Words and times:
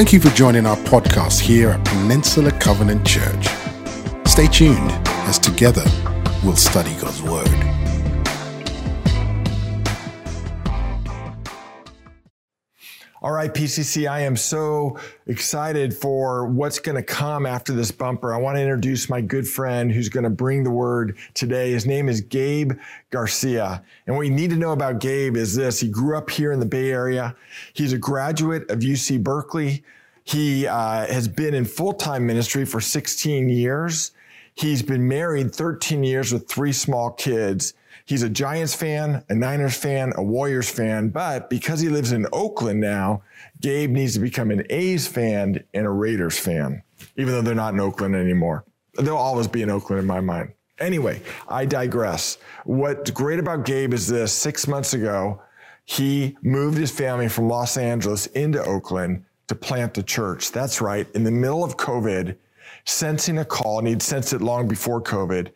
Thank 0.00 0.14
you 0.14 0.20
for 0.20 0.30
joining 0.30 0.64
our 0.64 0.78
podcast 0.78 1.40
here 1.40 1.68
at 1.68 1.84
Peninsula 1.84 2.50
Covenant 2.52 3.06
Church. 3.06 3.48
Stay 4.26 4.46
tuned 4.46 4.90
as 5.28 5.38
together 5.38 5.84
we'll 6.42 6.56
study 6.56 6.94
God's 6.94 7.20
Word. 7.20 7.59
All 13.22 13.32
right, 13.32 13.52
PCC, 13.52 14.08
I 14.08 14.20
am 14.20 14.34
so 14.34 14.98
excited 15.26 15.92
for 15.92 16.46
what's 16.46 16.78
going 16.78 16.96
to 16.96 17.02
come 17.02 17.44
after 17.44 17.74
this 17.74 17.90
bumper. 17.90 18.32
I 18.32 18.38
want 18.38 18.56
to 18.56 18.62
introduce 18.62 19.10
my 19.10 19.20
good 19.20 19.46
friend 19.46 19.92
who's 19.92 20.08
going 20.08 20.24
to 20.24 20.30
bring 20.30 20.64
the 20.64 20.70
word 20.70 21.18
today. 21.34 21.70
His 21.72 21.84
name 21.84 22.08
is 22.08 22.22
Gabe 22.22 22.72
Garcia. 23.10 23.84
And 24.06 24.16
what 24.16 24.26
you 24.26 24.32
need 24.32 24.48
to 24.50 24.56
know 24.56 24.72
about 24.72 25.00
Gabe 25.00 25.36
is 25.36 25.54
this. 25.54 25.80
He 25.80 25.88
grew 25.88 26.16
up 26.16 26.30
here 26.30 26.50
in 26.50 26.60
the 26.60 26.66
Bay 26.66 26.90
Area. 26.90 27.36
He's 27.74 27.92
a 27.92 27.98
graduate 27.98 28.70
of 28.70 28.78
UC 28.78 29.22
Berkeley. 29.22 29.84
He 30.24 30.66
uh, 30.66 31.06
has 31.06 31.28
been 31.28 31.52
in 31.52 31.66
full-time 31.66 32.26
ministry 32.26 32.64
for 32.64 32.80
16 32.80 33.50
years. 33.50 34.12
He's 34.54 34.80
been 34.80 35.06
married 35.06 35.54
13 35.54 36.02
years 36.04 36.32
with 36.32 36.48
three 36.48 36.72
small 36.72 37.10
kids. 37.10 37.74
He's 38.10 38.24
a 38.24 38.28
Giants 38.28 38.74
fan, 38.74 39.22
a 39.28 39.36
Niners 39.36 39.76
fan, 39.76 40.12
a 40.16 40.22
Warriors 40.24 40.68
fan, 40.68 41.10
but 41.10 41.48
because 41.48 41.78
he 41.78 41.88
lives 41.88 42.10
in 42.10 42.26
Oakland 42.32 42.80
now, 42.80 43.22
Gabe 43.60 43.92
needs 43.92 44.14
to 44.14 44.18
become 44.18 44.50
an 44.50 44.64
A's 44.68 45.06
fan 45.06 45.62
and 45.72 45.86
a 45.86 45.90
Raiders 45.90 46.36
fan, 46.36 46.82
even 47.16 47.32
though 47.32 47.40
they're 47.40 47.54
not 47.54 47.74
in 47.74 47.78
Oakland 47.78 48.16
anymore. 48.16 48.64
They'll 48.98 49.16
always 49.16 49.46
be 49.46 49.62
in 49.62 49.70
Oakland 49.70 50.00
in 50.00 50.08
my 50.08 50.20
mind. 50.20 50.54
Anyway, 50.80 51.22
I 51.48 51.66
digress. 51.66 52.38
What's 52.64 53.12
great 53.12 53.38
about 53.38 53.64
Gabe 53.64 53.94
is 53.94 54.08
this 54.08 54.32
six 54.32 54.66
months 54.66 54.92
ago, 54.92 55.40
he 55.84 56.36
moved 56.42 56.78
his 56.78 56.90
family 56.90 57.28
from 57.28 57.46
Los 57.46 57.76
Angeles 57.76 58.26
into 58.26 58.60
Oakland 58.64 59.24
to 59.46 59.54
plant 59.54 59.96
a 59.98 60.02
church. 60.02 60.50
That's 60.50 60.80
right. 60.80 61.06
In 61.14 61.22
the 61.22 61.30
middle 61.30 61.62
of 61.62 61.76
COVID, 61.76 62.36
sensing 62.86 63.38
a 63.38 63.44
call, 63.44 63.78
and 63.78 63.86
he'd 63.86 64.02
sensed 64.02 64.32
it 64.32 64.40
long 64.40 64.66
before 64.66 65.00
COVID, 65.00 65.52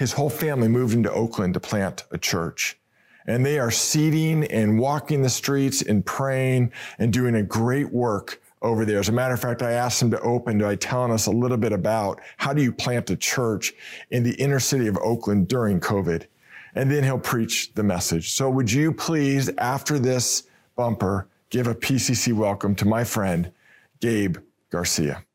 his 0.00 0.12
whole 0.12 0.30
family 0.30 0.66
moved 0.66 0.94
into 0.94 1.12
Oakland 1.12 1.52
to 1.52 1.60
plant 1.60 2.04
a 2.10 2.16
church. 2.16 2.78
And 3.26 3.44
they 3.44 3.58
are 3.58 3.70
seating 3.70 4.44
and 4.44 4.78
walking 4.78 5.20
the 5.20 5.28
streets 5.28 5.82
and 5.82 6.06
praying 6.06 6.72
and 6.98 7.12
doing 7.12 7.34
a 7.34 7.42
great 7.42 7.92
work 7.92 8.40
over 8.62 8.86
there. 8.86 8.98
As 8.98 9.10
a 9.10 9.12
matter 9.12 9.34
of 9.34 9.40
fact, 9.40 9.60
I 9.60 9.72
asked 9.72 10.00
him 10.00 10.10
to 10.12 10.20
open 10.22 10.58
by 10.58 10.76
telling 10.76 11.12
us 11.12 11.26
a 11.26 11.30
little 11.30 11.58
bit 11.58 11.72
about 11.72 12.18
how 12.38 12.54
do 12.54 12.62
you 12.62 12.72
plant 12.72 13.10
a 13.10 13.16
church 13.16 13.74
in 14.10 14.22
the 14.22 14.32
inner 14.36 14.58
city 14.58 14.86
of 14.86 14.96
Oakland 14.96 15.48
during 15.48 15.80
COVID. 15.80 16.24
And 16.74 16.90
then 16.90 17.04
he'll 17.04 17.18
preach 17.18 17.74
the 17.74 17.82
message. 17.82 18.30
So 18.30 18.48
would 18.48 18.72
you 18.72 18.92
please, 18.92 19.50
after 19.58 19.98
this 19.98 20.44
bumper, 20.76 21.28
give 21.50 21.66
a 21.66 21.74
PCC 21.74 22.32
welcome 22.32 22.74
to 22.76 22.86
my 22.86 23.04
friend, 23.04 23.52
Gabe 24.00 24.38
Garcia. 24.70 25.26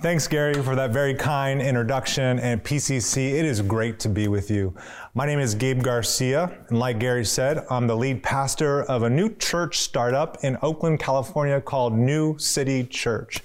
Thanks, 0.00 0.28
Gary, 0.28 0.54
for 0.62 0.76
that 0.76 0.92
very 0.92 1.12
kind 1.12 1.60
introduction. 1.60 2.38
And 2.38 2.62
PCC, 2.62 3.32
it 3.32 3.44
is 3.44 3.60
great 3.60 3.98
to 3.98 4.08
be 4.08 4.28
with 4.28 4.48
you. 4.48 4.72
My 5.14 5.26
name 5.26 5.40
is 5.40 5.56
Gabe 5.56 5.82
Garcia, 5.82 6.56
and 6.68 6.78
like 6.78 7.00
Gary 7.00 7.24
said, 7.24 7.66
I'm 7.68 7.88
the 7.88 7.96
lead 7.96 8.22
pastor 8.22 8.84
of 8.84 9.02
a 9.02 9.10
new 9.10 9.34
church 9.34 9.78
startup 9.78 10.44
in 10.44 10.56
Oakland, 10.62 11.00
California 11.00 11.60
called 11.60 11.94
New 11.94 12.38
City 12.38 12.84
Church. 12.84 13.42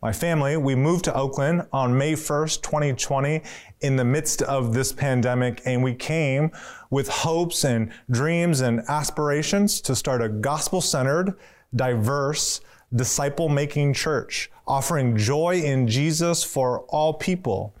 My 0.00 0.12
family, 0.12 0.56
we 0.56 0.76
moved 0.76 1.06
to 1.06 1.14
Oakland 1.14 1.66
on 1.72 1.98
May 1.98 2.12
1st, 2.12 2.62
2020, 2.62 3.42
in 3.80 3.96
the 3.96 4.04
midst 4.04 4.42
of 4.42 4.74
this 4.74 4.92
pandemic, 4.92 5.60
and 5.64 5.82
we 5.82 5.92
came 5.92 6.52
with 6.88 7.08
hopes 7.08 7.64
and 7.64 7.92
dreams 8.12 8.60
and 8.60 8.82
aspirations 8.86 9.80
to 9.80 9.96
start 9.96 10.22
a 10.22 10.28
gospel 10.28 10.80
centered, 10.80 11.36
diverse, 11.74 12.60
disciple 12.94 13.48
making 13.48 13.92
church, 13.92 14.52
offering 14.66 15.16
joy 15.16 15.60
in 15.62 15.86
Jesus 15.88 16.42
for 16.42 16.80
all 16.88 17.14
people. 17.14 17.74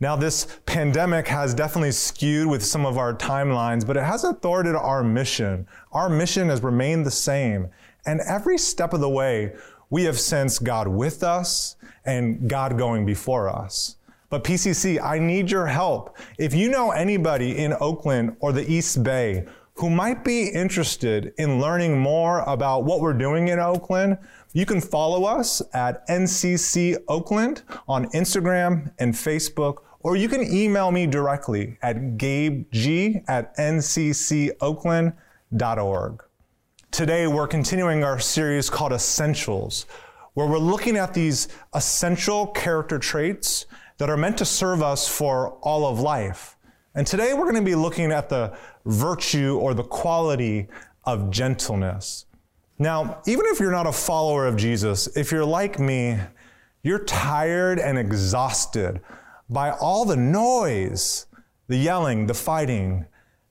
Now, 0.00 0.14
this 0.14 0.46
pandemic 0.64 1.26
has 1.26 1.54
definitely 1.54 1.90
skewed 1.90 2.46
with 2.46 2.64
some 2.64 2.86
of 2.86 2.96
our 2.96 3.12
timelines, 3.12 3.84
but 3.84 3.96
it 3.96 4.04
hasn't 4.04 4.40
thwarted 4.40 4.76
our 4.76 5.02
mission. 5.02 5.66
Our 5.90 6.08
mission 6.08 6.48
has 6.50 6.62
remained 6.62 7.04
the 7.04 7.10
same. 7.10 7.68
And 8.06 8.20
every 8.20 8.58
step 8.58 8.92
of 8.92 9.00
the 9.00 9.08
way, 9.08 9.54
we 9.90 10.04
have 10.04 10.20
sensed 10.20 10.62
God 10.62 10.86
with 10.86 11.24
us 11.24 11.74
and 12.04 12.48
God 12.48 12.78
going 12.78 13.06
before 13.06 13.48
us. 13.48 13.96
But 14.30 14.44
PCC, 14.44 15.02
I 15.02 15.18
need 15.18 15.50
your 15.50 15.66
help. 15.66 16.16
If 16.38 16.54
you 16.54 16.70
know 16.70 16.90
anybody 16.92 17.58
in 17.58 17.74
Oakland 17.80 18.36
or 18.40 18.52
the 18.52 18.70
East 18.70 19.02
Bay 19.02 19.46
who 19.74 19.88
might 19.88 20.24
be 20.24 20.48
interested 20.48 21.32
in 21.38 21.60
learning 21.60 21.98
more 21.98 22.40
about 22.40 22.84
what 22.84 23.00
we're 23.00 23.12
doing 23.12 23.48
in 23.48 23.58
Oakland, 23.58 24.18
you 24.58 24.66
can 24.66 24.80
follow 24.80 25.24
us 25.24 25.62
at 25.72 26.04
NCC 26.08 26.96
Oakland 27.06 27.62
on 27.86 28.06
Instagram 28.06 28.90
and 28.98 29.14
Facebook, 29.14 29.76
or 30.00 30.16
you 30.16 30.28
can 30.28 30.42
email 30.52 30.90
me 30.90 31.06
directly 31.06 31.78
at 31.80 32.16
gabeg 32.16 33.22
at 33.28 33.56
nccoakland.org. 33.56 36.24
Today, 36.90 37.28
we're 37.28 37.46
continuing 37.46 38.02
our 38.02 38.18
series 38.18 38.68
called 38.68 38.92
Essentials, 38.92 39.86
where 40.34 40.48
we're 40.48 40.58
looking 40.58 40.96
at 40.96 41.14
these 41.14 41.46
essential 41.74 42.48
character 42.48 42.98
traits 42.98 43.66
that 43.98 44.10
are 44.10 44.16
meant 44.16 44.38
to 44.38 44.44
serve 44.44 44.82
us 44.82 45.06
for 45.06 45.52
all 45.60 45.86
of 45.86 46.00
life. 46.00 46.56
And 46.96 47.06
today, 47.06 47.32
we're 47.32 47.44
going 47.44 47.54
to 47.54 47.62
be 47.62 47.76
looking 47.76 48.10
at 48.10 48.28
the 48.28 48.58
virtue 48.84 49.56
or 49.56 49.72
the 49.72 49.84
quality 49.84 50.66
of 51.04 51.30
gentleness. 51.30 52.24
Now, 52.78 53.22
even 53.26 53.46
if 53.46 53.58
you're 53.58 53.72
not 53.72 53.86
a 53.86 53.92
follower 53.92 54.46
of 54.46 54.56
Jesus, 54.56 55.08
if 55.16 55.32
you're 55.32 55.44
like 55.44 55.78
me, 55.80 56.18
you're 56.82 57.04
tired 57.04 57.78
and 57.78 57.98
exhausted 57.98 59.00
by 59.50 59.70
all 59.72 60.04
the 60.04 60.16
noise, 60.16 61.26
the 61.66 61.76
yelling, 61.76 62.26
the 62.26 62.34
fighting, 62.34 63.06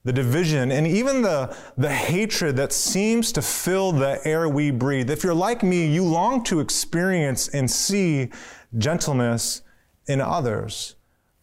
the 0.05 0.13
division, 0.13 0.71
and 0.71 0.87
even 0.87 1.21
the, 1.21 1.55
the 1.77 1.89
hatred 1.89 2.55
that 2.55 2.71
seems 2.71 3.33
to 3.33 3.41
fill 3.41 3.91
the 3.91 4.21
air 4.23 4.47
we 4.47 4.71
breathe. 4.71 5.09
If 5.09 5.23
you're 5.23 5.33
like 5.33 5.61
me, 5.61 5.85
you 5.85 6.05
long 6.05 6.43
to 6.45 6.61
experience 6.61 7.49
and 7.49 7.69
see 7.69 8.29
gentleness 8.77 9.63
in 10.07 10.21
others. 10.21 10.95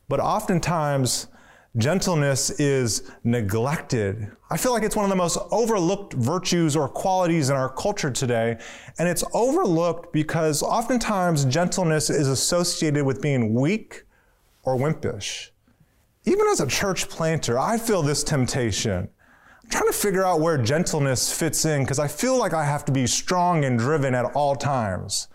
But 0.09 0.21
oftentimes, 0.21 1.27
Gentleness 1.77 2.51
is 2.61 3.11
neglected. 3.25 4.31
I 4.49 4.57
feel 4.57 4.73
like 4.73 4.85
it's 4.85 4.95
one 4.95 5.05
of 5.05 5.09
the 5.09 5.17
most 5.17 5.39
overlooked 5.51 6.13
virtues 6.13 6.77
or 6.77 6.89
qualities 6.89 7.51
in 7.51 7.57
our 7.57 7.69
culture 7.69 8.13
today. 8.13 8.59
And 8.97 9.09
it's 9.09 9.25
overlooked 9.35 10.13
because 10.13 10.63
oftentimes 10.63 11.45
gentleness 11.47 12.11
is 12.11 12.29
associated 12.29 13.05
with 13.05 13.21
being 13.21 13.55
weak 13.55 14.05
or 14.63 14.77
wimpish. 14.77 15.51
Even 16.25 16.47
as 16.47 16.61
a 16.61 16.67
church 16.69 17.09
planter, 17.09 17.59
I 17.59 17.77
feel 17.77 18.03
this 18.03 18.23
temptation. 18.23 19.09
I'm 19.65 19.71
trying 19.71 19.91
to 19.91 19.99
figure 19.99 20.25
out 20.25 20.41
where 20.41 20.57
gentleness 20.57 21.37
fits 21.37 21.65
in 21.65 21.83
because 21.83 21.99
I 21.99 22.07
feel 22.07 22.39
like 22.39 22.55
I 22.55 22.65
have 22.65 22.85
to 22.85 22.93
be 22.93 23.09
strong 23.09 23.65
and 23.65 23.77
driven 23.81 24.15
at 24.15 24.27
all 24.37 24.55
times. 24.55 25.27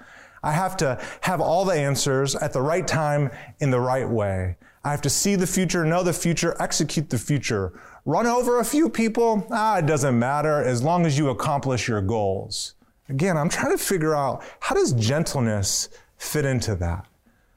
I 0.42 0.54
have 0.54 0.78
to 0.78 1.04
have 1.20 1.42
all 1.42 1.66
the 1.66 1.74
answers 1.74 2.34
at 2.34 2.54
the 2.54 2.62
right 2.62 2.88
time 2.88 3.30
in 3.60 3.72
the 3.72 3.80
right 3.82 4.08
way. 4.08 4.56
I 4.84 4.92
have 4.92 5.02
to 5.02 5.10
see 5.10 5.36
the 5.36 5.48
future, 5.48 5.84
know 5.86 6.04
the 6.04 6.14
future, 6.14 6.56
execute 6.60 7.10
the 7.10 7.18
future. 7.18 7.74
Run 8.06 8.26
over 8.26 8.60
a 8.60 8.66
few 8.66 8.90
people? 8.90 9.46
Ah, 9.52 9.78
it 9.78 9.86
doesn't 9.86 10.18
matter 10.18 10.64
as 10.64 10.82
long 10.82 11.06
as 11.06 11.18
you 11.18 11.30
accomplish 11.30 11.88
your 11.88 12.02
goals. 12.02 12.76
Again, 13.10 13.38
I'm 13.38 13.50
trying 13.50 13.78
to 13.78 13.84
figure 13.84 14.16
out 14.16 14.44
how 14.60 14.76
does 14.76 14.94
gentleness 14.94 15.90
fit 16.18 16.46
into 16.46 16.76
that? 16.76 17.06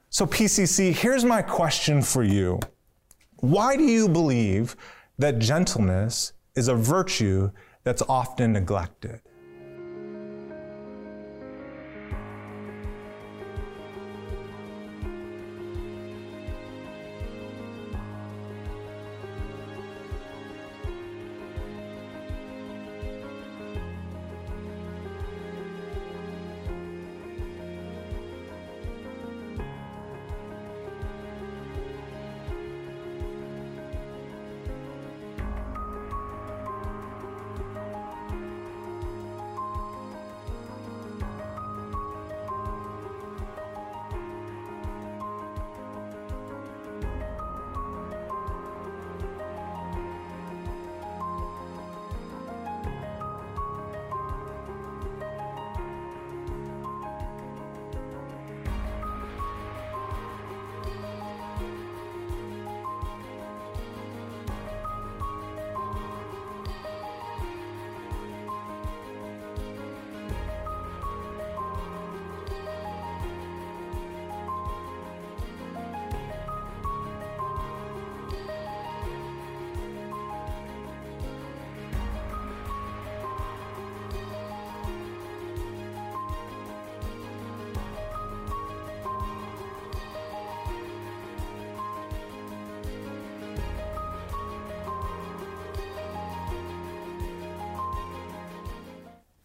So 0.09 0.25
PCC, 0.25 0.93
here's 0.93 1.23
my 1.23 1.41
question 1.41 2.01
for 2.01 2.23
you. 2.23 2.59
Why 3.37 3.77
do 3.77 3.83
you 3.83 4.09
believe 4.09 4.75
that 5.17 5.39
gentleness 5.39 6.33
is 6.55 6.67
a 6.67 6.75
virtue 6.75 7.51
that's 7.83 8.01
often 8.03 8.53
neglected? 8.53 9.21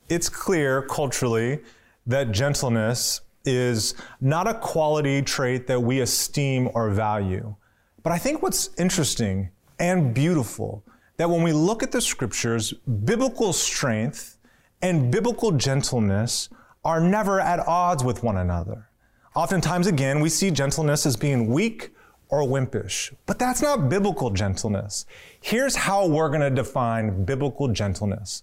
It's 0.09 0.29
clear 0.29 0.83
culturally 0.83 1.61
that 2.07 2.33
gentleness 2.33 3.21
is 3.45 3.95
not 4.21 4.47
a 4.47 4.55
quality 4.55 5.23
trait 5.23 5.67
that 5.67 5.81
we 5.81 6.01
esteem 6.01 6.69
or 6.75 6.91
value. 6.91 7.55
But 8.03 8.13
I 8.13 8.19
think 8.19 8.43
what's 8.43 8.71
interesting 8.79 9.51
and 9.79 10.15
beautiful 10.15 10.85
that 11.17 11.29
when 11.29 11.43
we 11.43 11.53
look 11.53 11.83
at 11.83 11.93
the 11.93 12.01
scriptures, 12.01 12.73
biblical 13.05 13.53
strength 13.53 14.39
and 14.83 15.11
biblical 15.11 15.53
gentleness 15.53 16.49
are 16.85 17.01
never 17.01 17.41
at 17.41 17.61
odds 17.67 18.05
with 18.05 18.23
one 18.23 18.37
another. 18.37 18.89
Oftentimes, 19.35 19.87
again, 19.87 20.21
we 20.21 20.29
see 20.29 20.51
gentleness 20.51 21.07
as 21.07 21.17
being 21.17 21.49
weak 21.49 21.91
or 22.29 22.43
wimpish, 22.43 23.15
but 23.27 23.39
that's 23.39 23.63
not 23.63 23.89
biblical 23.89 24.31
gentleness. 24.31 25.07
Here's 25.41 25.75
how 25.75 26.07
we're 26.07 26.29
going 26.29 26.41
to 26.41 26.51
define 26.51 27.25
biblical 27.25 27.69
gentleness. 27.69 28.43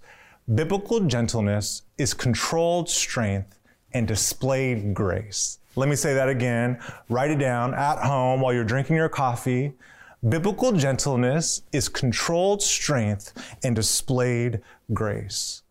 Biblical 0.54 1.00
gentleness 1.00 1.82
is 1.98 2.14
controlled 2.14 2.88
strength 2.88 3.58
and 3.94 4.08
displayed 4.08 4.94
grace. 4.94 5.58
Let 5.76 5.90
me 5.90 5.96
say 5.96 6.14
that 6.14 6.30
again. 6.30 6.80
Write 7.10 7.32
it 7.32 7.40
down 7.40 7.74
at 7.74 7.98
home 7.98 8.42
while 8.42 8.54
you're 8.54 8.64
drinking 8.64 8.96
your 8.96 9.10
coffee. 9.10 9.74
Biblical 10.30 10.72
gentleness 10.72 11.64
is 11.72 11.90
controlled 11.90 12.62
strength 12.62 13.58
and 13.64 13.76
displayed 13.76 14.62
grace. 14.94 15.64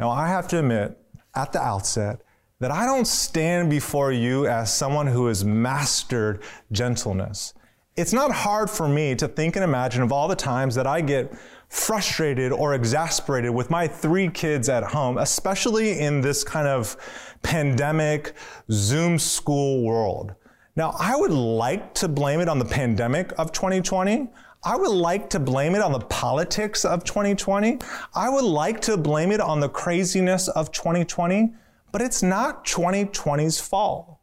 Now, 0.00 0.10
I 0.10 0.26
have 0.26 0.48
to 0.48 0.58
admit 0.58 0.98
at 1.36 1.52
the 1.52 1.62
outset 1.62 2.20
that 2.58 2.72
I 2.72 2.86
don't 2.86 3.06
stand 3.06 3.70
before 3.70 4.10
you 4.10 4.48
as 4.48 4.74
someone 4.74 5.06
who 5.06 5.26
has 5.26 5.44
mastered 5.44 6.42
gentleness. 6.72 7.54
It's 7.96 8.12
not 8.12 8.32
hard 8.32 8.68
for 8.68 8.88
me 8.88 9.14
to 9.14 9.28
think 9.28 9.54
and 9.54 9.64
imagine 9.64 10.02
of 10.02 10.10
all 10.10 10.26
the 10.26 10.36
times 10.36 10.74
that 10.74 10.88
I 10.88 11.02
get 11.02 11.32
frustrated 11.68 12.50
or 12.50 12.74
exasperated 12.74 13.50
with 13.50 13.70
my 13.70 13.86
three 13.86 14.28
kids 14.28 14.68
at 14.68 14.82
home, 14.82 15.18
especially 15.18 15.98
in 16.00 16.20
this 16.20 16.42
kind 16.42 16.66
of 16.66 16.96
pandemic 17.42 18.32
Zoom 18.70 19.18
school 19.18 19.84
world. 19.84 20.34
Now, 20.76 20.94
I 20.98 21.16
would 21.16 21.32
like 21.32 21.92
to 21.94 22.08
blame 22.08 22.40
it 22.40 22.48
on 22.48 22.58
the 22.58 22.64
pandemic 22.64 23.32
of 23.36 23.52
2020. 23.52 24.28
I 24.64 24.76
would 24.76 24.90
like 24.90 25.28
to 25.30 25.40
blame 25.40 25.74
it 25.74 25.82
on 25.82 25.92
the 25.92 26.00
politics 26.00 26.84
of 26.84 27.04
2020. 27.04 27.78
I 28.14 28.28
would 28.28 28.44
like 28.44 28.80
to 28.82 28.96
blame 28.96 29.30
it 29.30 29.40
on 29.40 29.60
the 29.60 29.68
craziness 29.68 30.48
of 30.48 30.72
2020, 30.72 31.52
but 31.92 32.00
it's 32.00 32.22
not 32.22 32.64
2020's 32.64 33.60
fault. 33.60 34.18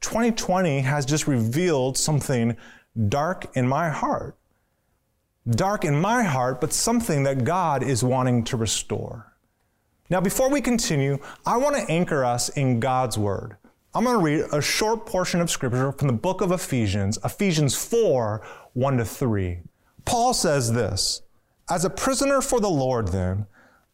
2020 0.00 0.80
has 0.80 1.04
just 1.04 1.26
revealed 1.26 1.98
something 1.98 2.56
dark 3.08 3.56
in 3.56 3.66
my 3.66 3.90
heart 3.90 4.36
dark 5.48 5.84
in 5.84 6.00
my 6.00 6.22
heart, 6.22 6.60
but 6.60 6.72
something 6.72 7.22
that 7.22 7.44
God 7.44 7.82
is 7.82 8.02
wanting 8.02 8.44
to 8.44 8.56
restore. 8.56 9.32
Now, 10.08 10.20
before 10.20 10.50
we 10.50 10.60
continue, 10.60 11.18
I 11.44 11.56
want 11.56 11.76
to 11.76 11.90
anchor 11.90 12.24
us 12.24 12.48
in 12.50 12.80
God's 12.80 13.18
Word. 13.18 13.56
I'm 13.94 14.04
going 14.04 14.18
to 14.18 14.22
read 14.22 14.44
a 14.52 14.60
short 14.60 15.06
portion 15.06 15.40
of 15.40 15.50
Scripture 15.50 15.90
from 15.92 16.08
the 16.08 16.12
book 16.12 16.40
of 16.40 16.52
Ephesians, 16.52 17.18
Ephesians 17.24 17.74
4 17.74 18.46
1 18.74 18.96
to 18.98 19.04
3. 19.04 19.60
Paul 20.04 20.34
says 20.34 20.72
this 20.72 21.22
As 21.70 21.84
a 21.84 21.90
prisoner 21.90 22.40
for 22.40 22.60
the 22.60 22.68
Lord, 22.68 23.08
then, 23.08 23.46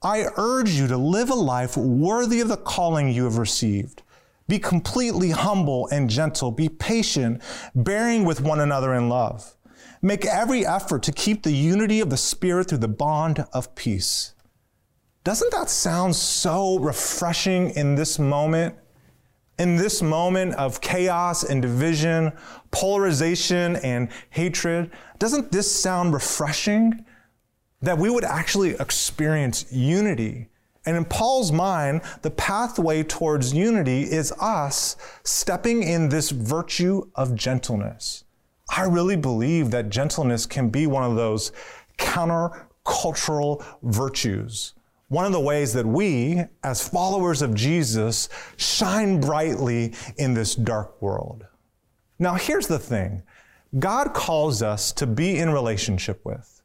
I 0.02 0.26
urge 0.37 0.70
you 0.70 0.88
to 0.88 0.96
live 0.96 1.31
a 1.31 1.34
life 1.34 1.76
worthy 1.76 2.40
of 2.40 2.49
the 2.49 2.56
calling 2.56 3.10
you 3.10 3.25
have 3.25 3.38
received. 3.38 4.02
Be 4.49 4.58
completely 4.58 5.31
humble 5.31 5.88
and 5.93 6.10
gentle. 6.10 6.50
Be 6.50 6.69
patient, 6.69 7.40
bearing 7.75 8.25
with 8.25 8.40
one 8.40 8.60
another 8.60 8.93
in 8.94 9.08
love. 9.08 9.54
Make 10.00 10.25
every 10.25 10.67
effort 10.67 11.02
to 11.05 11.12
keep 11.12 11.43
the 11.43 11.52
unity 11.52 12.00
of 12.00 12.11
the 12.11 12.17
Spirit 12.17 12.69
through 12.69 12.79
the 12.79 12.88
bond 12.88 13.46
of 13.52 13.75
peace. 13.75 14.34
Doesn't 15.25 15.52
that 15.52 15.70
sound 15.70 16.17
so 16.17 16.79
refreshing 16.79 17.70
in 17.70 17.94
this 17.94 18.19
moment? 18.19 18.75
In 19.58 19.76
this 19.76 20.02
moment 20.02 20.55
of 20.55 20.81
chaos 20.81 21.44
and 21.44 21.62
division, 21.62 22.32
polarization 22.73 23.76
and 23.76 24.08
hatred, 24.31 24.90
doesn't 25.19 25.52
this 25.52 25.70
sound 25.70 26.12
refreshing? 26.12 27.05
That 27.82 27.99
we 27.99 28.11
would 28.11 28.25
actually 28.25 28.70
experience 28.70 29.67
unity. 29.70 30.49
And 30.85 30.96
in 30.96 31.05
Paul's 31.05 31.52
mind, 31.52 32.02
the 32.23 32.31
pathway 32.31 33.05
towards 33.05 33.55
unity 33.55 34.02
is 34.02 34.32
us 34.40 34.96
stepping 35.23 35.85
in 35.85 36.08
this 36.08 36.31
virtue 36.31 37.08
of 37.14 37.37
gentleness. 37.37 38.25
I 38.70 38.85
really 38.85 39.17
believe 39.17 39.70
that 39.70 39.91
gentleness 39.91 40.47
can 40.47 40.70
be 40.70 40.87
one 40.87 41.05
of 41.05 41.17
those 41.17 41.53
countercultural 41.99 43.64
virtues. 43.82 44.75
One 45.09 45.26
of 45.26 45.32
the 45.32 45.41
ways 45.41 45.75
that 45.75 45.85
we, 45.85 46.43
as 46.64 46.88
followers 46.88 47.43
of 47.43 47.55
Jesus, 47.55 48.31
shine 48.56 49.20
brightly 49.20 49.93
in 50.17 50.32
this 50.32 50.55
dark 50.55 51.03
world. 51.03 51.47
Now, 52.19 52.35
here's 52.35 52.67
the 52.67 52.79
thing 52.79 53.23
God 53.79 54.14
calls 54.14 54.62
us 54.62 54.93
to 54.93 55.06
be 55.06 55.38
in 55.38 55.50
relationship 55.50 56.25
with, 56.25 56.62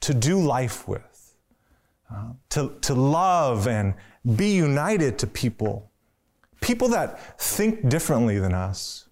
to 0.00 0.14
do 0.14 0.40
life 0.40 0.88
with, 0.88 1.36
uh, 2.10 2.32
to, 2.50 2.74
to 2.82 2.94
love 2.94 3.68
and 3.68 3.94
be 4.36 4.54
united 4.54 5.18
to 5.18 5.26
people, 5.26 5.90
people 6.60 6.88
that 6.88 7.38
think 7.40 7.88
differently 7.88 8.38
than 8.38 8.54
us, 8.54 9.08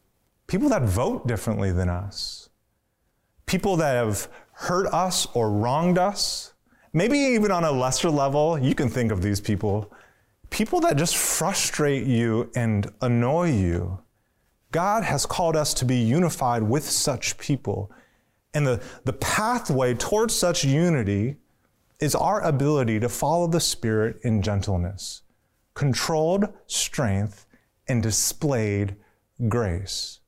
people 0.50 0.68
that 0.68 0.82
vote 0.82 1.28
differently 1.28 1.70
than 1.70 1.88
us, 1.88 2.48
people 3.46 3.76
that 3.76 3.94
have 3.94 4.28
hurt 4.52 4.86
us 4.92 5.28
or 5.32 5.48
wronged 5.48 5.96
us. 5.96 6.52
Maybe 6.92 7.18
even 7.18 7.52
on 7.52 7.62
a 7.62 7.70
lesser 7.70 8.10
level, 8.10 8.58
you 8.58 8.74
can 8.74 8.88
think 8.88 9.12
of 9.12 9.22
these 9.22 9.40
people. 9.40 9.92
People 10.50 10.80
that 10.80 10.96
just 10.96 11.16
frustrate 11.16 12.04
you 12.04 12.50
and 12.56 12.92
annoy 13.00 13.52
you. 13.52 14.00
God 14.72 15.04
has 15.04 15.24
called 15.24 15.54
us 15.54 15.72
to 15.74 15.84
be 15.84 15.96
unified 15.96 16.64
with 16.64 16.84
such 16.84 17.38
people. 17.38 17.92
And 18.52 18.66
the, 18.66 18.82
the 19.04 19.12
pathway 19.12 19.94
towards 19.94 20.34
such 20.34 20.64
unity 20.64 21.36
is 22.00 22.16
our 22.16 22.40
ability 22.40 22.98
to 22.98 23.08
follow 23.08 23.46
the 23.46 23.60
Spirit 23.60 24.18
in 24.24 24.42
gentleness, 24.42 25.22
controlled 25.74 26.52
strength, 26.66 27.46
and 27.86 28.02
displayed 28.02 28.96
grace. 29.48 30.19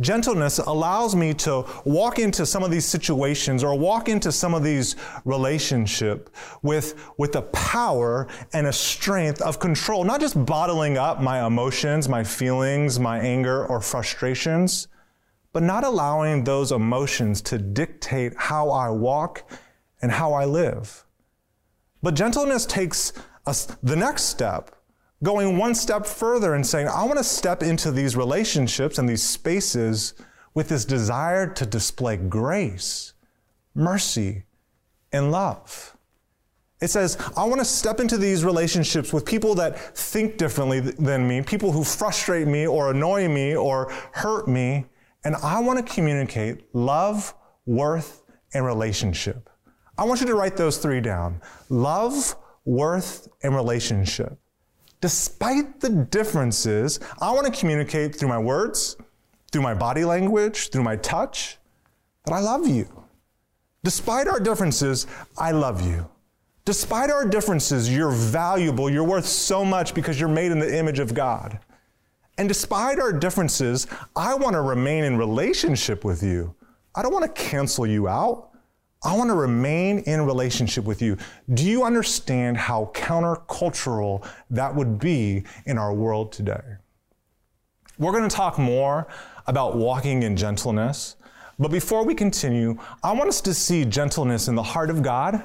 Gentleness 0.00 0.58
allows 0.58 1.16
me 1.16 1.34
to 1.34 1.64
walk 1.84 2.20
into 2.20 2.46
some 2.46 2.62
of 2.62 2.70
these 2.70 2.86
situations 2.86 3.64
or 3.64 3.76
walk 3.76 4.08
into 4.08 4.30
some 4.30 4.54
of 4.54 4.62
these 4.62 4.94
relationship 5.24 6.30
with, 6.62 7.10
with 7.18 7.34
a 7.34 7.42
power 7.42 8.28
and 8.52 8.68
a 8.68 8.72
strength 8.72 9.42
of 9.42 9.58
control, 9.58 10.04
not 10.04 10.20
just 10.20 10.44
bottling 10.46 10.96
up 10.96 11.20
my 11.20 11.44
emotions, 11.44 12.08
my 12.08 12.22
feelings, 12.22 13.00
my 13.00 13.18
anger 13.18 13.66
or 13.66 13.80
frustrations, 13.80 14.86
but 15.52 15.64
not 15.64 15.82
allowing 15.82 16.44
those 16.44 16.70
emotions 16.70 17.42
to 17.42 17.58
dictate 17.58 18.34
how 18.36 18.70
I 18.70 18.90
walk 18.90 19.50
and 20.00 20.12
how 20.12 20.32
I 20.32 20.44
live. 20.44 21.04
But 22.04 22.14
gentleness 22.14 22.66
takes 22.66 23.12
us 23.46 23.66
the 23.82 23.96
next 23.96 24.24
step 24.24 24.77
going 25.22 25.58
one 25.58 25.74
step 25.74 26.06
further 26.06 26.54
and 26.54 26.66
saying, 26.66 26.88
I 26.88 27.04
want 27.04 27.18
to 27.18 27.24
step 27.24 27.62
into 27.62 27.90
these 27.90 28.16
relationships 28.16 28.98
and 28.98 29.08
these 29.08 29.22
spaces 29.22 30.14
with 30.54 30.68
this 30.68 30.84
desire 30.84 31.46
to 31.54 31.66
display 31.66 32.16
grace, 32.16 33.14
mercy, 33.74 34.44
and 35.12 35.30
love. 35.30 35.96
It 36.80 36.88
says, 36.88 37.18
I 37.36 37.44
want 37.44 37.60
to 37.60 37.64
step 37.64 37.98
into 37.98 38.16
these 38.16 38.44
relationships 38.44 39.12
with 39.12 39.24
people 39.24 39.56
that 39.56 39.96
think 39.96 40.36
differently 40.36 40.78
than 40.78 41.26
me, 41.26 41.42
people 41.42 41.72
who 41.72 41.82
frustrate 41.82 42.46
me 42.46 42.68
or 42.68 42.92
annoy 42.92 43.28
me 43.28 43.56
or 43.56 43.92
hurt 44.12 44.46
me, 44.46 44.86
and 45.24 45.34
I 45.36 45.58
want 45.60 45.84
to 45.84 45.94
communicate 45.94 46.72
love, 46.72 47.34
worth, 47.66 48.22
and 48.54 48.64
relationship. 48.64 49.50
I 49.96 50.04
want 50.04 50.20
you 50.20 50.26
to 50.28 50.36
write 50.36 50.56
those 50.56 50.78
three 50.78 51.00
down 51.00 51.40
love, 51.68 52.36
worth, 52.64 53.28
and 53.42 53.56
relationship 53.56 54.38
despite 55.00 55.80
the 55.80 55.90
differences, 55.90 57.00
I 57.20 57.32
want 57.32 57.46
to 57.46 57.58
communicate 57.58 58.14
through 58.14 58.28
my 58.28 58.38
words, 58.38 58.96
through 59.50 59.62
my 59.62 59.74
body 59.74 60.04
language, 60.04 60.70
through 60.70 60.82
my 60.82 60.96
touch, 60.96 61.58
that 62.24 62.34
I 62.34 62.40
love 62.40 62.66
you. 62.66 62.88
Despite 63.84 64.28
our 64.28 64.40
differences, 64.40 65.06
I 65.36 65.52
love 65.52 65.86
you. 65.86 66.08
Despite 66.64 67.10
our 67.10 67.26
differences, 67.26 67.90
you're 67.94 68.10
valuable. 68.10 68.90
You're 68.90 69.04
worth 69.04 69.26
so 69.26 69.64
much 69.64 69.94
because 69.94 70.20
you're 70.20 70.28
made 70.28 70.52
in 70.52 70.58
the 70.58 70.76
image 70.76 70.98
of 70.98 71.14
God. 71.14 71.58
And 72.36 72.46
despite 72.46 72.98
our 72.98 73.12
differences, 73.12 73.86
I 74.14 74.34
want 74.34 74.52
to 74.52 74.60
remain 74.60 75.04
in 75.04 75.16
relationship 75.16 76.04
with 76.04 76.22
you. 76.22 76.54
I 76.94 77.02
don't 77.02 77.12
want 77.12 77.24
to 77.24 77.42
cancel 77.42 77.86
you 77.86 78.06
out. 78.06 78.50
I 79.02 79.16
want 79.16 79.30
to 79.30 79.34
remain 79.34 80.00
in 80.00 80.26
relationship 80.26 80.84
with 80.84 81.00
you. 81.00 81.16
Do 81.54 81.64
you 81.64 81.84
understand 81.84 82.56
how 82.56 82.90
countercultural 82.94 84.28
that 84.50 84.74
would 84.74 84.98
be 84.98 85.44
in 85.66 85.78
our 85.78 85.94
world 85.94 86.32
today? 86.32 86.76
We're 87.98 88.12
going 88.12 88.28
to 88.28 88.34
talk 88.34 88.58
more 88.58 89.06
about 89.46 89.76
walking 89.76 90.22
in 90.22 90.36
gentleness. 90.36 91.16
But 91.58 91.70
before 91.70 92.04
we 92.04 92.14
continue, 92.14 92.78
I 93.02 93.12
want 93.12 93.28
us 93.28 93.40
to 93.42 93.54
see 93.54 93.84
gentleness 93.84 94.48
in 94.48 94.54
the 94.54 94.62
heart 94.62 94.90
of 94.90 95.02
God 95.02 95.44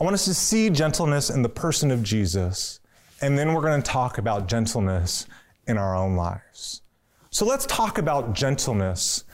I 0.00 0.04
want 0.04 0.14
us 0.14 0.26
to 0.26 0.34
see 0.34 0.70
gentleness 0.70 1.28
in 1.28 1.42
the 1.42 1.48
person 1.48 1.90
of 1.90 2.04
Jesus, 2.04 2.78
and 3.20 3.36
then 3.36 3.52
we're 3.52 3.62
going 3.62 3.82
to 3.82 3.90
talk 3.90 4.16
about 4.16 4.46
gentleness 4.46 5.26
in 5.66 5.76
our 5.76 5.96
own 5.96 6.14
lives. 6.14 6.82
So 7.30 7.44
let's 7.44 7.66
talk 7.66 7.98
about 7.98 8.32
gentleness 8.32 9.24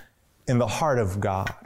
in 0.48 0.56
the 0.56 0.66
heart 0.66 0.98
of 0.98 1.20
God. 1.20 1.63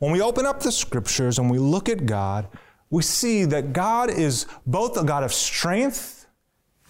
When 0.00 0.12
we 0.12 0.22
open 0.22 0.46
up 0.46 0.60
the 0.60 0.72
scriptures 0.72 1.38
and 1.38 1.50
we 1.50 1.58
look 1.58 1.90
at 1.90 2.06
God, 2.06 2.48
we 2.88 3.02
see 3.02 3.44
that 3.44 3.74
God 3.74 4.10
is 4.10 4.46
both 4.66 4.96
a 4.96 5.04
God 5.04 5.22
of 5.22 5.32
strength 5.32 6.26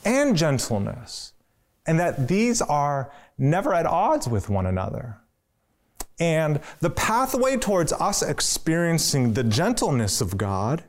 and 0.05 0.37
gentleness, 0.37 1.33
and 1.87 1.99
that 1.99 2.29
these 2.29 2.62
are 2.62 3.12
never 3.37 3.75
at 3.75 3.85
odds 3.85 4.29
with 4.29 4.49
one 4.49 4.64
another. 4.64 5.19
And 6.21 6.61
the 6.79 6.90
pathway 6.90 7.57
towards 7.57 7.93
us 7.93 8.23
experiencing 8.23 9.35
the 9.35 9.43
gentleness 9.45 10.21
of 10.21 10.38
God 10.38 10.85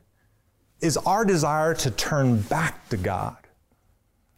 is 0.80 0.96
our 0.98 1.24
desire 1.24 1.74
to 1.74 1.90
turn 1.90 2.40
back 2.42 2.88
to 2.90 2.96
God. 2.96 3.41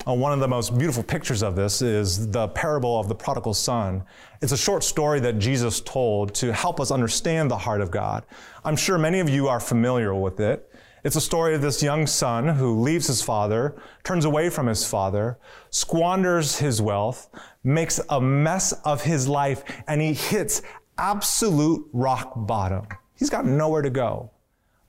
Uh, 0.07 0.13
one 0.13 0.33
of 0.33 0.41
the 0.41 0.49
most 0.49 0.77
beautiful 0.77 1.03
pictures 1.03 1.43
of 1.43 1.57
this 1.57 1.81
is 1.81 2.31
the 2.31 2.49
parable 2.49 3.01
of 3.01 3.09
the 3.09 3.15
prodigal 3.15 3.55
son. 3.55 4.05
It's 4.43 4.53
a 4.53 4.57
short 4.57 4.85
story 4.85 5.19
that 5.21 5.39
Jesus 5.39 5.81
told 5.81 6.35
to 6.35 6.53
help 6.53 6.79
us 6.79 6.91
understand 6.91 7.51
the 7.51 7.57
heart 7.57 7.81
of 7.81 7.91
God. 7.91 8.27
I'm 8.67 8.77
sure 8.77 8.99
many 8.99 9.21
of 9.21 9.31
you 9.31 9.49
are 9.49 9.61
familiar 9.61 10.15
with 10.15 10.41
it. 10.41 10.71
It's 11.05 11.17
a 11.17 11.23
story 11.23 11.55
of 11.55 11.63
this 11.63 11.83
young 11.83 12.07
son 12.07 12.49
who 12.49 12.81
leaves 12.81 13.07
his 13.07 13.23
father, 13.23 13.81
turns 14.03 14.27
away 14.27 14.51
from 14.51 14.67
his 14.67 14.87
father, 14.87 15.39
squanders 15.71 16.59
his 16.59 16.83
wealth, 16.83 17.31
makes 17.63 17.99
a 18.11 18.21
mess 18.21 18.73
of 18.85 19.05
his 19.05 19.27
life, 19.27 19.65
and 19.89 20.03
he 20.03 20.13
hits 20.13 20.61
absolute 20.99 21.89
rock 21.95 22.33
bottom. 22.37 22.87
He's 23.15 23.31
got 23.31 23.47
nowhere 23.47 23.81
to 23.81 23.91
go. 23.91 24.34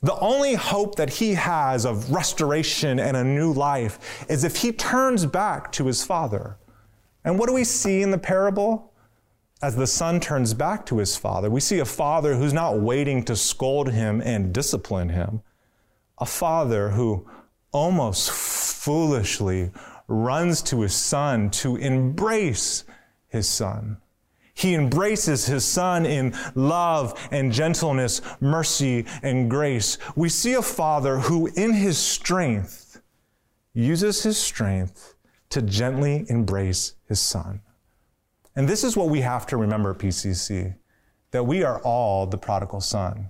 The 0.05 0.19
only 0.19 0.53
hope 0.53 0.97
that 0.97 1.09
he 1.09 1.33
has 1.33 1.83
of 1.83 2.11
restoration 2.11 2.99
and 2.99 3.17
a 3.17 3.23
new 3.23 3.51
life 3.51 4.27
is 4.29 4.43
if 4.43 4.57
he 4.57 4.71
turns 4.71 5.25
back 5.25 5.71
to 5.71 5.87
his 5.87 6.05
father. 6.05 6.57
And 7.23 7.39
what 7.39 7.47
do 7.47 7.55
we 7.55 7.63
see 7.63 8.03
in 8.03 8.11
the 8.11 8.19
parable? 8.19 8.93
As 9.63 9.75
the 9.75 9.87
son 9.87 10.19
turns 10.19 10.53
back 10.53 10.85
to 10.85 10.99
his 10.99 11.17
father, 11.17 11.49
we 11.49 11.59
see 11.59 11.79
a 11.79 11.85
father 11.85 12.35
who's 12.35 12.53
not 12.53 12.79
waiting 12.79 13.23
to 13.23 13.35
scold 13.35 13.93
him 13.93 14.21
and 14.21 14.53
discipline 14.53 15.09
him, 15.09 15.41
a 16.19 16.25
father 16.27 16.89
who 16.89 17.27
almost 17.71 18.29
foolishly 18.29 19.71
runs 20.07 20.61
to 20.61 20.81
his 20.81 20.93
son 20.93 21.49
to 21.49 21.77
embrace 21.77 22.83
his 23.27 23.49
son. 23.49 23.97
He 24.55 24.73
embraces 24.73 25.45
his 25.45 25.65
son 25.65 26.05
in 26.05 26.33
love 26.55 27.19
and 27.29 27.51
gentleness, 27.51 28.21
mercy 28.39 29.05
and 29.21 29.49
grace. 29.49 29.97
We 30.15 30.29
see 30.29 30.53
a 30.53 30.61
father 30.61 31.19
who, 31.19 31.47
in 31.55 31.73
his 31.73 31.97
strength, 31.97 33.01
uses 33.73 34.23
his 34.23 34.37
strength 34.37 35.15
to 35.49 35.61
gently 35.61 36.25
embrace 36.29 36.95
his 37.07 37.19
son. 37.19 37.61
And 38.55 38.67
this 38.67 38.85
is 38.85 38.95
what 38.95 39.09
we 39.09 39.21
have 39.21 39.45
to 39.47 39.57
remember, 39.57 39.93
PCC, 39.93 40.75
that 41.31 41.43
we 41.43 41.61
are 41.63 41.81
all 41.81 42.25
the 42.25 42.37
prodigal 42.37 42.79
son. 42.79 43.29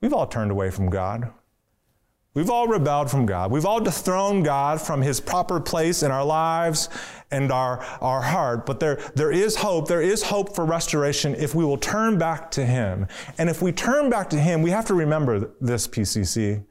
We've 0.00 0.12
all 0.12 0.28
turned 0.28 0.52
away 0.52 0.70
from 0.70 0.90
God. 0.90 1.32
We've 2.32 2.50
all 2.50 2.68
rebelled 2.68 3.10
from 3.10 3.26
God. 3.26 3.50
We've 3.50 3.66
all 3.66 3.80
dethroned 3.80 4.44
God 4.44 4.80
from 4.80 5.02
his 5.02 5.20
proper 5.20 5.58
place 5.58 6.04
in 6.04 6.12
our 6.12 6.24
lives 6.24 6.88
and 7.32 7.50
our, 7.50 7.80
our 8.00 8.20
heart. 8.20 8.66
But 8.66 8.78
there, 8.78 9.00
there 9.16 9.32
is 9.32 9.56
hope. 9.56 9.88
There 9.88 10.00
is 10.00 10.22
hope 10.22 10.54
for 10.54 10.64
restoration 10.64 11.34
if 11.34 11.56
we 11.56 11.64
will 11.64 11.76
turn 11.76 12.18
back 12.18 12.52
to 12.52 12.64
him. 12.64 13.08
And 13.36 13.50
if 13.50 13.60
we 13.60 13.72
turn 13.72 14.10
back 14.10 14.30
to 14.30 14.40
him, 14.40 14.62
we 14.62 14.70
have 14.70 14.86
to 14.86 14.94
remember 14.94 15.50
this, 15.60 15.88
PCC. 15.88 16.64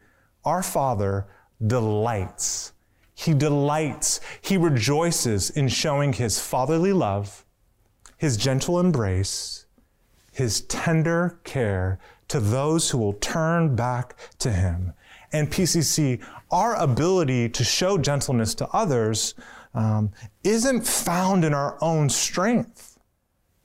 Our 0.46 0.64
Father 0.64 1.28
delights. 1.66 2.72
He 3.14 3.34
delights. 3.34 4.22
He 4.40 4.56
rejoices 4.56 5.50
in 5.50 5.68
showing 5.68 6.14
his 6.14 6.40
fatherly 6.40 6.94
love, 6.94 7.44
his 8.16 8.38
gentle 8.38 8.80
embrace, 8.80 9.66
his 10.32 10.62
tender 10.62 11.42
care 11.44 12.00
to 12.30 12.40
those 12.40 12.92
who 12.92 12.98
will 12.98 13.14
turn 13.14 13.76
back 13.76 14.16
to 14.38 14.54
him 14.54 14.94
and 15.32 15.50
PCC, 15.50 16.22
our 16.52 16.76
ability 16.76 17.50
to 17.50 17.64
show 17.64 17.98
gentleness 17.98 18.56
to 18.56 18.68
others 18.70 19.36
um, 19.74 20.12
isn't 20.44 20.86
found 20.86 21.46
in 21.46 21.54
our 21.54 21.78
own 21.82 22.10
strength. 22.10 22.98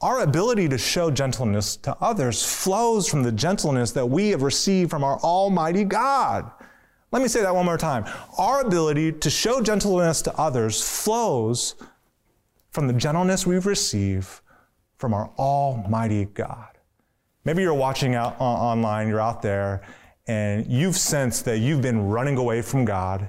Our 0.00 0.20
ability 0.20 0.68
to 0.68 0.76
show 0.76 1.10
gentleness 1.10 1.76
to 1.78 1.96
others 2.00 2.44
flows 2.44 3.08
from 3.08 3.22
the 3.22 3.32
gentleness 3.32 3.92
that 3.92 4.06
we 4.06 4.28
have 4.30 4.42
received 4.42 4.90
from 4.90 5.02
our 5.02 5.18
Almighty 5.20 5.84
God. 5.84 6.50
Let 7.10 7.22
me 7.22 7.28
say 7.28 7.42
that 7.42 7.54
one 7.54 7.64
more 7.64 7.78
time. 7.78 8.04
Our 8.36 8.66
ability 8.66 9.12
to 9.12 9.30
show 9.30 9.62
gentleness 9.62 10.20
to 10.22 10.34
others 10.36 10.82
flows 10.82 11.76
from 12.70 12.86
the 12.88 12.92
gentleness 12.92 13.46
we've 13.46 13.66
received 13.66 14.40
from 14.98 15.14
our 15.14 15.30
Almighty 15.38 16.26
God. 16.26 16.76
Maybe 17.44 17.62
you're 17.62 17.72
watching 17.72 18.14
out 18.14 18.36
uh, 18.40 18.44
online, 18.44 19.06
you're 19.06 19.20
out 19.20 19.42
there, 19.42 19.82
and 20.26 20.66
you've 20.66 20.96
sensed 20.96 21.44
that 21.44 21.58
you've 21.58 21.82
been 21.82 22.06
running 22.08 22.36
away 22.36 22.62
from 22.62 22.84
God, 22.84 23.28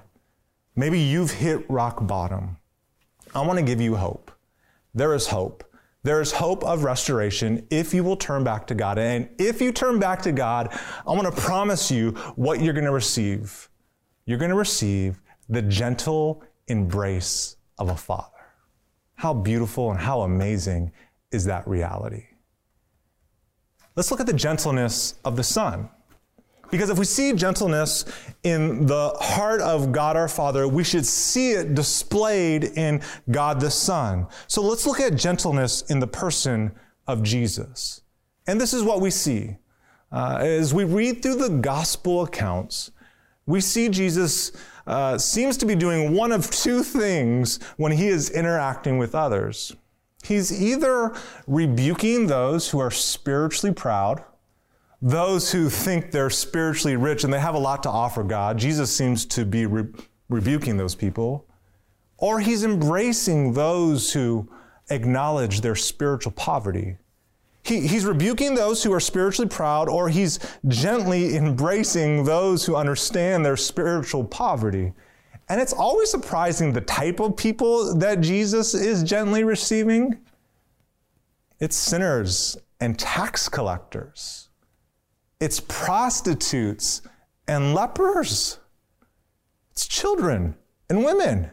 maybe 0.75 0.99
you've 0.99 1.31
hit 1.31 1.69
rock 1.69 2.05
bottom, 2.07 2.57
I 3.33 3.41
want 3.41 3.59
to 3.59 3.65
give 3.65 3.81
you 3.81 3.95
hope. 3.95 4.31
There 4.93 5.13
is 5.13 5.27
hope. 5.27 5.63
There 6.03 6.21
is 6.21 6.31
hope 6.31 6.63
of 6.63 6.83
restoration 6.83 7.65
if 7.69 7.93
you 7.93 8.03
will 8.03 8.15
turn 8.15 8.43
back 8.43 8.67
to 8.67 8.75
God. 8.75 8.97
And 8.97 9.27
if 9.39 9.59
you 9.59 9.71
turn 9.71 9.99
back 9.99 10.21
to 10.21 10.31
God, 10.31 10.69
I 11.05 11.11
want 11.11 11.25
to 11.25 11.41
promise 11.41 11.91
you 11.91 12.11
what 12.35 12.61
you're 12.61 12.73
going 12.73 12.85
to 12.85 12.91
receive. 12.91 13.69
You're 14.25 14.37
going 14.37 14.51
to 14.51 14.57
receive 14.57 15.19
the 15.49 15.61
gentle 15.61 16.43
embrace 16.67 17.57
of 17.77 17.89
a 17.89 17.95
father. 17.95 18.29
How 19.15 19.33
beautiful 19.33 19.91
and 19.91 19.99
how 19.99 20.21
amazing 20.21 20.91
is 21.31 21.45
that 21.45 21.67
reality? 21.67 22.25
Let's 23.95 24.11
look 24.11 24.19
at 24.19 24.27
the 24.27 24.33
gentleness 24.33 25.15
of 25.25 25.35
the 25.35 25.43
son. 25.43 25.89
Because 26.71 26.89
if 26.89 26.97
we 26.97 27.05
see 27.05 27.33
gentleness 27.33 28.05
in 28.43 28.85
the 28.85 29.09
heart 29.19 29.61
of 29.61 29.91
God 29.91 30.17
our 30.17 30.27
Father, 30.27 30.67
we 30.67 30.83
should 30.83 31.05
see 31.05 31.51
it 31.51 31.75
displayed 31.75 32.63
in 32.63 33.01
God 33.31 33.59
the 33.59 33.71
Son. 33.71 34.27
So 34.47 34.61
let's 34.61 34.85
look 34.85 34.99
at 34.99 35.15
gentleness 35.15 35.83
in 35.83 35.99
the 35.99 36.07
person 36.07 36.71
of 37.07 37.23
Jesus. 37.23 38.01
And 38.47 38.59
this 38.59 38.73
is 38.73 38.83
what 38.83 39.01
we 39.01 39.09
see. 39.09 39.57
Uh, 40.11 40.37
as 40.41 40.73
we 40.73 40.83
read 40.83 41.21
through 41.21 41.35
the 41.35 41.49
gospel 41.49 42.23
accounts, 42.23 42.91
we 43.45 43.61
see 43.61 43.89
Jesus 43.89 44.51
uh, 44.87 45.17
seems 45.17 45.57
to 45.57 45.65
be 45.65 45.75
doing 45.75 46.13
one 46.13 46.31
of 46.31 46.49
two 46.49 46.83
things 46.83 47.59
when 47.77 47.91
he 47.91 48.07
is 48.07 48.29
interacting 48.29 48.97
with 48.97 49.15
others. 49.15 49.75
He's 50.23 50.61
either 50.61 51.13
rebuking 51.47 52.27
those 52.27 52.69
who 52.69 52.79
are 52.79 52.91
spiritually 52.91 53.73
proud, 53.73 54.23
those 55.05 55.51
who 55.51 55.69
think 55.69 56.09
they're 56.09 56.31
spiritually 56.31 56.95
rich 56.95 57.23
and 57.23 57.31
they 57.31 57.39
have 57.39 57.53
a 57.53 57.59
lot 57.59 57.83
to 57.83 57.89
offer 57.89 58.23
God, 58.23 58.57
Jesus 58.57 58.93
seems 58.93 59.23
to 59.27 59.45
be 59.45 59.67
re- 59.67 59.85
rebuking 60.29 60.77
those 60.77 60.95
people. 60.95 61.47
Or 62.17 62.39
he's 62.39 62.63
embracing 62.63 63.53
those 63.53 64.11
who 64.11 64.49
acknowledge 64.89 65.61
their 65.61 65.75
spiritual 65.75 66.31
poverty. 66.31 66.97
He, 67.61 67.81
he's 67.87 68.03
rebuking 68.03 68.55
those 68.55 68.81
who 68.81 68.91
are 68.93 68.99
spiritually 68.99 69.47
proud, 69.47 69.89
or 69.89 70.09
he's 70.09 70.39
gently 70.67 71.35
embracing 71.35 72.23
those 72.23 72.65
who 72.65 72.75
understand 72.75 73.45
their 73.45 73.57
spiritual 73.57 74.23
poverty. 74.23 74.91
And 75.49 75.61
it's 75.61 75.73
always 75.73 76.09
surprising 76.09 76.73
the 76.73 76.81
type 76.81 77.19
of 77.19 77.37
people 77.37 77.93
that 77.95 78.21
Jesus 78.21 78.73
is 78.73 79.03
gently 79.03 79.43
receiving. 79.43 80.17
It's 81.59 81.75
sinners 81.75 82.57
and 82.79 82.97
tax 82.97 83.47
collectors 83.47 84.44
it's 85.39 85.59
prostitutes 85.59 87.01
and 87.47 87.73
lepers. 87.73 88.59
It's 89.71 89.87
children 89.87 90.55
and 90.89 91.03
women. 91.03 91.51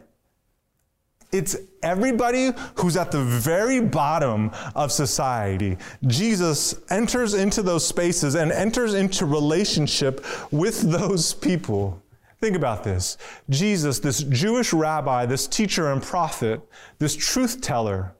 It's 1.33 1.57
everybody 1.81 2.51
who's 2.75 2.95
at 2.95 3.11
the 3.11 3.23
very 3.23 3.81
bottom 3.81 4.51
of 4.75 4.91
society. 4.91 5.77
Jesus 6.05 6.75
enters 6.91 7.33
into 7.33 7.63
those 7.63 7.85
spaces 7.85 8.35
and 8.35 8.51
enters 8.51 8.93
into 8.93 9.25
relationship 9.25 10.23
with 10.51 10.81
those 10.81 11.33
people. 11.33 12.01
Think 12.39 12.55
about 12.55 12.83
this. 12.83 13.17
Jesus, 13.49 13.99
this 13.99 14.21
Jewish 14.23 14.73
rabbi, 14.73 15.25
this 15.25 15.47
teacher 15.47 15.91
and 15.91 16.03
prophet, 16.03 16.61
this 16.99 17.15
truth 17.15 17.61
teller, 17.61 18.15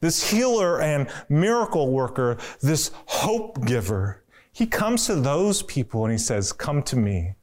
this 0.00 0.30
healer 0.30 0.80
and 0.80 1.08
miracle 1.28 1.90
worker, 1.90 2.38
this 2.60 2.92
hope 3.06 3.66
giver, 3.66 4.21
he 4.52 4.66
comes 4.66 5.06
to 5.06 5.14
those 5.14 5.62
people 5.62 6.04
and 6.04 6.12
he 6.12 6.18
says, 6.18 6.52
Come 6.52 6.82
to 6.84 6.96
me, 6.96 7.34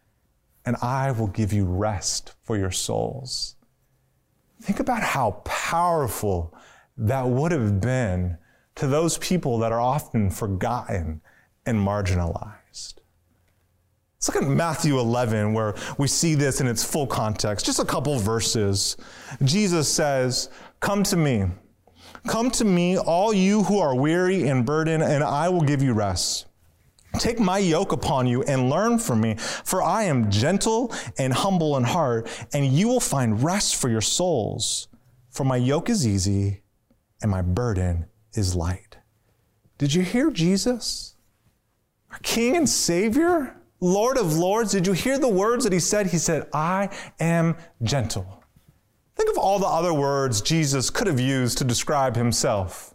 and 0.65 0.75
I 0.81 1.11
will 1.11 1.27
give 1.27 1.51
you 1.51 1.65
rest 1.65 2.35
for 2.43 2.57
your 2.57 2.71
souls. 2.71 3.55
Think 4.61 4.79
about 4.79 5.01
how 5.01 5.41
powerful 5.45 6.55
that 6.97 7.27
would 7.27 7.51
have 7.51 7.81
been 7.81 8.37
to 8.75 8.87
those 8.87 9.17
people 9.17 9.57
that 9.59 9.71
are 9.71 9.79
often 9.81 10.29
forgotten 10.29 11.21
and 11.65 11.77
marginalized. 11.79 12.99
Let's 14.19 14.27
look 14.27 14.43
at 14.43 14.49
Matthew 14.49 14.99
11, 14.99 15.53
where 15.53 15.75
we 15.97 16.07
see 16.07 16.35
this 16.35 16.59
in 16.59 16.67
its 16.67 16.83
full 16.83 17.07
context. 17.07 17.65
Just 17.65 17.79
a 17.79 17.85
couple 17.85 18.19
verses. 18.19 18.97
Jesus 19.43 19.87
says, 19.87 20.49
Come 20.81 21.03
to 21.03 21.15
me. 21.15 21.45
Come 22.27 22.51
to 22.51 22.65
me, 22.65 22.97
all 22.97 23.33
you 23.33 23.63
who 23.63 23.79
are 23.79 23.95
weary 23.95 24.49
and 24.49 24.65
burdened, 24.65 25.03
and 25.03 25.23
I 25.23 25.47
will 25.47 25.61
give 25.61 25.81
you 25.81 25.93
rest. 25.93 26.49
Take 27.17 27.39
my 27.39 27.57
yoke 27.57 27.91
upon 27.91 28.27
you 28.27 28.43
and 28.43 28.69
learn 28.69 28.99
from 28.99 29.21
me, 29.21 29.35
for 29.37 29.81
I 29.81 30.03
am 30.03 30.29
gentle 30.29 30.93
and 31.17 31.33
humble 31.33 31.75
in 31.75 31.83
heart, 31.83 32.29
and 32.53 32.65
you 32.65 32.87
will 32.87 32.99
find 32.99 33.43
rest 33.43 33.75
for 33.75 33.89
your 33.89 34.01
souls. 34.01 34.87
For 35.31 35.43
my 35.43 35.57
yoke 35.57 35.89
is 35.89 36.07
easy 36.07 36.61
and 37.21 37.31
my 37.31 37.41
burden 37.41 38.05
is 38.33 38.55
light. 38.55 38.97
Did 39.77 39.93
you 39.93 40.03
hear 40.03 40.31
Jesus? 40.31 41.15
Our 42.11 42.19
King 42.19 42.55
and 42.55 42.69
Savior, 42.69 43.55
Lord 43.79 44.17
of 44.17 44.37
Lords, 44.37 44.71
did 44.71 44.87
you 44.87 44.93
hear 44.93 45.17
the 45.17 45.29
words 45.29 45.63
that 45.63 45.73
he 45.73 45.79
said? 45.79 46.07
He 46.07 46.17
said, 46.17 46.47
I 46.53 46.89
am 47.19 47.55
gentle. 47.81 48.43
Think 49.15 49.29
of 49.29 49.37
all 49.37 49.59
the 49.59 49.67
other 49.67 49.93
words 49.93 50.41
Jesus 50.41 50.89
could 50.89 51.07
have 51.07 51.19
used 51.19 51.57
to 51.57 51.63
describe 51.63 52.15
himself 52.15 52.93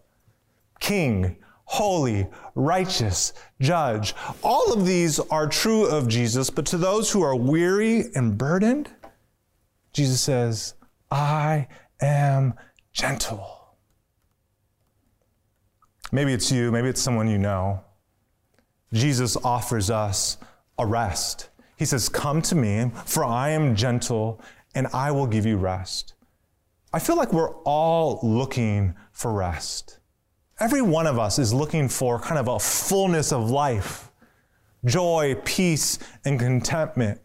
King, 0.80 1.36
holy, 1.64 2.26
righteous, 2.54 3.32
judge. 3.60 4.14
All 4.42 4.72
of 4.72 4.86
these 4.86 5.18
are 5.18 5.46
true 5.46 5.86
of 5.86 6.08
Jesus, 6.08 6.50
but 6.50 6.66
to 6.66 6.76
those 6.76 7.10
who 7.10 7.22
are 7.22 7.36
weary 7.36 8.04
and 8.14 8.36
burdened, 8.36 8.90
Jesus 9.92 10.20
says, 10.20 10.74
I 11.10 11.68
am 12.00 12.54
gentle. 12.92 13.76
Maybe 16.12 16.32
it's 16.32 16.50
you, 16.52 16.70
maybe 16.70 16.88
it's 16.88 17.00
someone 17.00 17.28
you 17.28 17.38
know. 17.38 17.82
Jesus 18.92 19.36
offers 19.38 19.90
us 19.90 20.36
a 20.78 20.86
rest. 20.86 21.48
He 21.76 21.84
says, 21.84 22.08
Come 22.08 22.40
to 22.42 22.54
me, 22.54 22.92
for 23.04 23.24
I 23.24 23.50
am 23.50 23.74
gentle, 23.74 24.40
and 24.74 24.86
I 24.94 25.10
will 25.10 25.26
give 25.26 25.46
you 25.46 25.56
rest. 25.56 26.14
I 26.92 27.00
feel 27.00 27.16
like 27.16 27.32
we're 27.32 27.54
all 27.62 28.20
looking 28.22 28.94
for 29.12 29.32
rest. 29.32 29.98
Every 30.60 30.82
one 30.82 31.06
of 31.06 31.18
us 31.18 31.38
is 31.38 31.52
looking 31.52 31.88
for 31.88 32.20
kind 32.20 32.38
of 32.38 32.46
a 32.46 32.60
fullness 32.60 33.32
of 33.32 33.50
life, 33.50 34.12
joy, 34.84 35.36
peace, 35.44 35.98
and 36.24 36.38
contentment. 36.38 37.20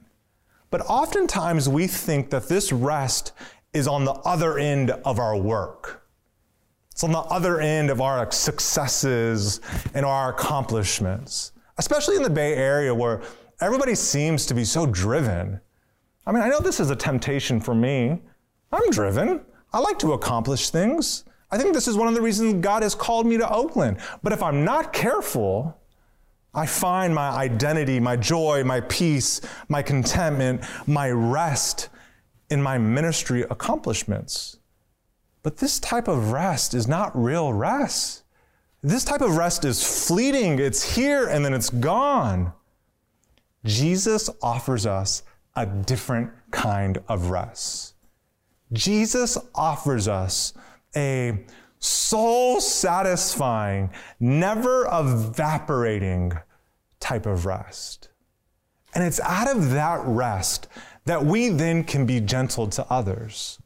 But 0.72 0.82
oftentimes 0.82 1.70
we 1.70 1.86
think 1.86 2.32
that 2.32 2.48
this 2.48 2.72
rest 2.72 3.34
is 3.72 3.88
on 3.88 4.04
the 4.04 4.14
other 4.14 4.58
end 4.58 4.90
of 4.90 5.20
our 5.20 5.38
work. 5.38 6.08
It's 6.92 7.04
on 7.04 7.12
the 7.12 7.20
other 7.20 7.62
end 7.62 7.92
of 7.92 8.02
our 8.02 8.32
successes 8.32 9.62
and 9.94 10.06
our 10.06 10.34
accomplishments, 10.34 11.52
especially 11.78 12.15
in 12.15 12.24
the 12.24 12.30
Bay 12.32 12.56
Area 12.56 12.94
where 12.94 13.22
everybody 13.62 13.94
seems 13.94 14.48
to 14.48 14.56
be 14.56 14.65
so 14.65 14.88
driven. 14.88 15.62
I 16.26 16.32
mean, 16.32 16.42
I 16.42 16.50
know 16.50 16.60
this 16.60 16.80
is 16.80 16.89
a 16.89 16.96
temptation 16.96 17.60
for 17.60 17.76
me. 17.76 18.22
I'm 18.72 18.89
driven. 18.89 19.42
I 19.72 19.80
like 19.80 20.00
to 20.00 20.13
accomplish 20.13 20.72
things. 20.72 21.26
I 21.52 21.58
think 21.58 21.74
this 21.74 21.88
is 21.88 21.98
one 21.98 22.08
of 22.08 22.14
the 22.14 22.22
reasons 22.22 22.62
God 22.64 22.84
has 22.84 22.94
called 22.94 23.26
me 23.26 23.38
to 23.38 23.50
Oakland. 23.52 23.98
But 24.22 24.34
if 24.34 24.44
I'm 24.44 24.64
not 24.64 24.94
careful, 24.94 25.80
I 26.54 26.66
find 26.66 27.14
my 27.14 27.30
identity, 27.30 28.00
my 28.00 28.16
joy, 28.16 28.64
my 28.64 28.82
peace, 28.82 29.42
my 29.68 29.82
contentment, 29.82 30.64
my 30.88 31.10
rest 31.10 31.90
in 32.50 32.62
my 32.62 32.78
ministry 32.78 33.44
accomplishments. 33.50 34.58
But 35.42 35.58
this 35.58 35.80
type 35.80 36.08
of 36.08 36.32
rest 36.32 36.74
is 36.74 36.88
not 36.88 37.16
real 37.16 37.54
rest. 37.54 38.24
This 38.82 39.04
type 39.04 39.22
of 39.22 39.36
rest 39.36 39.66
is 39.66 40.08
fleeting, 40.08 40.60
it's 40.60 40.96
here 40.96 41.28
and 41.28 41.44
then 41.44 41.54
it's 41.54 41.70
gone. 41.70 42.54
Jesus 43.66 44.30
offers 44.42 44.86
us 44.86 45.24
a 45.56 45.66
different 45.66 46.32
kind 46.52 47.00
of 47.08 47.30
rest. 47.30 47.96
Jesus 48.72 49.38
offers 49.54 50.08
us 50.08 50.54
a 50.95 51.45
soul 51.80 52.60
satisfying, 52.60 53.89
never 54.19 54.88
evaporating 54.91 56.34
type 56.99 57.25
of 57.25 57.45
rest. 57.45 58.10
And 58.93 59.04
it's 59.04 59.19
out 59.21 59.56
of 59.56 59.71
that 59.71 60.02
rest 60.04 60.67
that 61.06 61.25
we 61.25 61.49
then 61.49 61.84
can 61.84 62.06
be 62.06 62.19
gentle 62.19 62.67
to 62.67 62.86
others. 62.89 63.60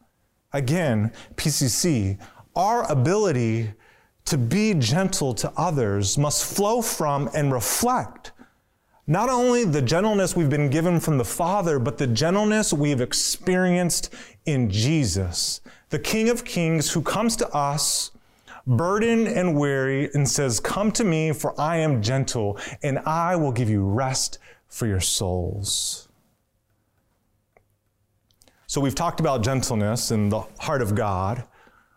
Again, 0.52 1.12
PCC, 1.36 2.20
our 2.56 2.90
ability 2.92 3.74
to 4.26 4.38
be 4.38 4.74
gentle 4.76 5.34
to 5.34 5.52
others 5.58 6.18
must 6.18 6.46
flow 6.46 6.82
from 6.82 7.30
and 7.34 7.52
reflect 7.52 8.33
not 9.06 9.30
only 9.30 9.66
the 9.66 9.82
gentleness 9.82 10.36
we've 10.36 10.50
been 10.50 10.70
given 10.70 11.00
from 11.00 11.18
the 11.18 11.26
Father, 11.26 11.78
but 11.78 11.98
the 11.98 12.08
gentleness 12.08 12.72
we've 12.72 13.02
experienced 13.02 14.14
in 14.46 14.70
Jesus, 14.70 15.60
the 15.90 16.00
King 16.00 16.30
of 16.30 16.46
Kings 16.46 16.92
who 16.92 17.02
comes 17.02 17.36
to 17.38 17.50
us 17.50 18.12
burdened 18.66 19.28
and 19.28 19.58
weary 19.58 20.10
and 20.14 20.28
says, 20.28 20.60
Come 20.60 20.92
to 20.94 21.04
me, 21.04 21.34
for 21.34 21.60
I 21.60 21.78
am 21.78 22.02
gentle, 22.02 22.58
and 22.82 23.00
I 23.00 23.36
will 23.36 23.52
give 23.52 23.70
you 23.70 23.84
rest 23.84 24.40
for 24.68 24.88
your 24.88 25.02
souls. 25.02 26.08
So 28.68 28.82
we've 28.82 28.96
talked 28.96 29.20
about 29.20 29.44
gentleness 29.44 30.12
in 30.12 30.30
the 30.30 30.42
heart 30.60 30.82
of 30.82 30.96
God. 30.96 31.44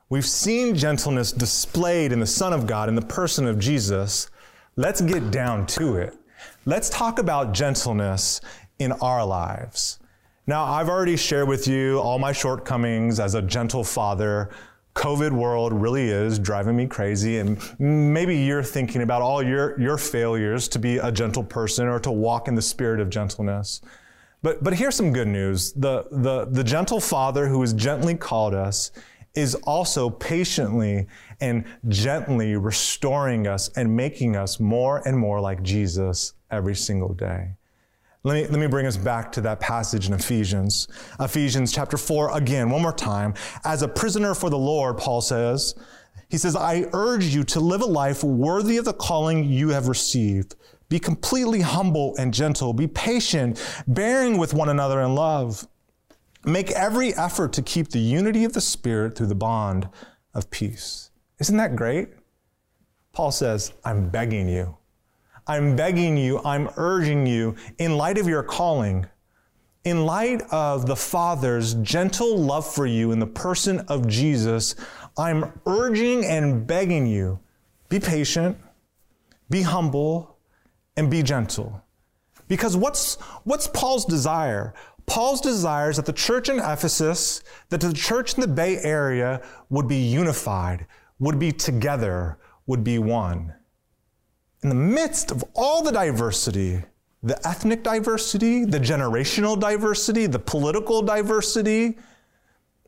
We've 0.09 0.27
seen 0.27 0.75
gentleness 0.75 1.33
displayed 1.33 2.13
in 2.13 2.21
the 2.21 2.27
Son 2.27 2.53
of 2.53 2.67
God, 2.67 2.89
in 2.89 2.97
the 2.97 3.03
person 3.03 3.47
of 3.47 3.59
Jesus. 3.59 4.29
Let's 4.77 5.01
get 5.01 5.31
down 5.31 5.67
to 5.69 5.97
it. 5.97 6.17
Let's 6.69 6.91
talk 6.91 7.21
about 7.21 7.55
gentleness 7.55 8.41
in 8.81 8.91
our 8.91 9.25
lives. 9.25 10.01
Now, 10.49 10.65
I've 10.65 10.89
already 10.89 11.17
shared 11.17 11.47
with 11.47 11.69
you 11.69 12.01
all 12.01 12.19
my 12.19 12.33
shortcomings 12.33 13.21
as 13.21 13.37
a 13.37 13.43
gentle 13.43 13.85
father. 13.85 14.51
COVID 14.97 15.31
world 15.31 15.73
really 15.73 16.09
is 16.09 16.41
driving 16.41 16.75
me 16.75 16.89
crazy. 16.89 17.39
And 17.39 17.61
maybe 17.79 18.37
you're 18.37 18.65
thinking 18.65 19.03
about 19.03 19.23
all 19.23 19.45
your, 19.45 19.81
your 19.81 19.97
failures 19.97 20.67
to 20.71 20.81
be 20.81 20.97
a 20.99 21.13
gentle 21.13 21.45
person 21.45 21.87
or 21.87 22.01
to 22.01 22.11
walk 22.11 22.49
in 22.49 22.57
the 22.57 22.63
spirit 22.63 22.99
of 22.99 23.11
gentleness. 23.11 23.81
But, 24.43 24.65
but 24.65 24.75
here's 24.75 24.97
some 24.97 25.13
good 25.13 25.29
news. 25.29 25.73
The, 25.73 26.07
the, 26.11 26.47
the 26.47 26.65
gentle 26.65 26.99
father 26.99 27.47
who 27.47 27.61
has 27.61 27.75
gently 27.75 28.17
called 28.17 28.55
us 28.55 28.91
is 29.37 29.55
also 29.55 30.11
patiently 30.11 31.07
and 31.41 31.65
gently 31.89 32.57
restoring 32.57 33.47
us 33.47 33.69
and 33.77 33.95
making 33.95 34.35
us 34.35 34.59
more 34.59 35.03
and 35.07 35.17
more 35.17 35.41
like 35.41 35.63
Jesus 35.63 36.33
every 36.51 36.75
single 36.75 37.13
day. 37.13 37.51
Let 38.25 38.35
me, 38.35 38.47
let 38.49 38.59
me 38.59 38.67
bring 38.67 38.87
us 38.87 38.97
back 38.97 39.31
to 39.33 39.41
that 39.43 39.61
passage 39.61 40.09
in 40.09 40.13
Ephesians. 40.13 40.89
Ephesians 41.21 41.71
chapter 41.73 41.97
4, 41.97 42.37
again, 42.37 42.71
one 42.71 42.83
more 42.83 42.93
time. 42.93 43.35
As 43.63 43.83
a 43.83 43.89
prisoner 43.89 44.35
for 44.35 44.51
the 44.51 44.59
Lord, 44.59 44.99
Paul 44.99 45.21
says, 45.21 45.77
he 46.29 46.39
says, 46.39 46.57
I 46.57 46.87
urge 46.93 47.27
you 47.27 47.45
to 47.45 47.61
live 47.61 47.83
a 47.83 47.87
life 47.87 48.25
worthy 48.25 48.79
of 48.79 48.85
the 48.85 48.95
calling 48.95 49.45
you 49.45 49.69
have 49.69 49.87
received. 49.87 50.57
Be 50.89 50.99
completely 50.99 51.61
humble 51.61 52.17
and 52.19 52.35
gentle. 52.35 52.73
Be 52.73 52.89
patient, 52.89 53.63
bearing 53.87 54.39
with 54.39 54.55
one 54.55 54.69
another 54.69 55.01
in 55.03 55.15
love. 55.15 55.67
Make 56.47 56.71
every 56.71 57.13
effort 57.15 57.53
to 57.55 57.63
keep 57.63 57.89
the 57.89 57.99
unity 57.99 58.45
of 58.45 58.53
the 58.53 58.61
Spirit 58.61 59.17
through 59.17 59.27
the 59.27 59.35
bond 59.35 59.89
of 60.33 60.49
peace. 60.51 61.11
Isn't 61.41 61.57
that 61.57 61.75
great? 61.75 62.11
Paul 63.13 63.33
says, 63.33 63.73
I'm 63.85 64.09
begging 64.09 64.49
you. 64.49 64.77
I'm 65.49 65.75
begging 65.75 66.17
you, 66.17 66.41
I'm 66.45 66.69
urging 66.77 67.27
you, 67.27 67.57
in 67.79 67.97
light 67.97 68.19
of 68.19 68.29
your 68.29 68.43
calling, 68.43 69.07
in 69.85 70.05
light 70.05 70.43
of 70.51 70.87
the 70.87 70.97
Father's 70.97 71.75
gentle 71.75 72.37
love 72.37 72.67
for 72.67 72.87
you 72.87 73.13
in 73.13 73.21
the 73.21 73.27
person 73.27 73.81
of 73.89 74.09
Jesus, 74.09 74.75
I'm 75.17 75.53
urging 75.67 76.25
and 76.25 76.67
begging 76.67 77.07
you 77.07 77.39
be 77.89 78.01
patient, 78.01 78.59
be 79.49 79.63
humble, 79.63 80.37
and 80.97 81.11
be 81.11 81.23
gentle. 81.23 81.83
Because 82.49 82.77
what's, 82.77 83.15
what's 83.45 83.69
Paul's 83.69 84.05
desire? 84.05 84.75
Paul's 85.07 85.41
desire 85.41 85.91
is 85.91 85.97
that 85.97 86.07
the 86.07 86.13
church 86.13 86.49
in 86.49 86.59
Ephesus, 86.59 87.43
that 87.71 87.81
the 87.81 87.93
church 87.93 88.35
in 88.35 88.41
the 88.41 88.49
Bay 88.49 88.79
Area 88.79 89.41
would 89.71 89.89
be 89.89 89.97
unified, 89.97 90.87
would 91.19 91.39
be 91.39 91.53
together, 91.53 92.39
would 92.67 92.83
be 92.83 92.99
one. 92.99 93.55
In 94.63 94.69
the 94.69 94.75
midst 94.75 95.31
of 95.31 95.45
all 95.55 95.83
the 95.83 95.93
diversity, 95.93 96.83
the 97.23 97.47
ethnic 97.47 97.83
diversity, 97.83 98.65
the 98.65 98.81
generational 98.81 99.59
diversity, 99.59 100.27
the 100.27 100.39
political 100.39 101.03
diversity, 101.03 101.97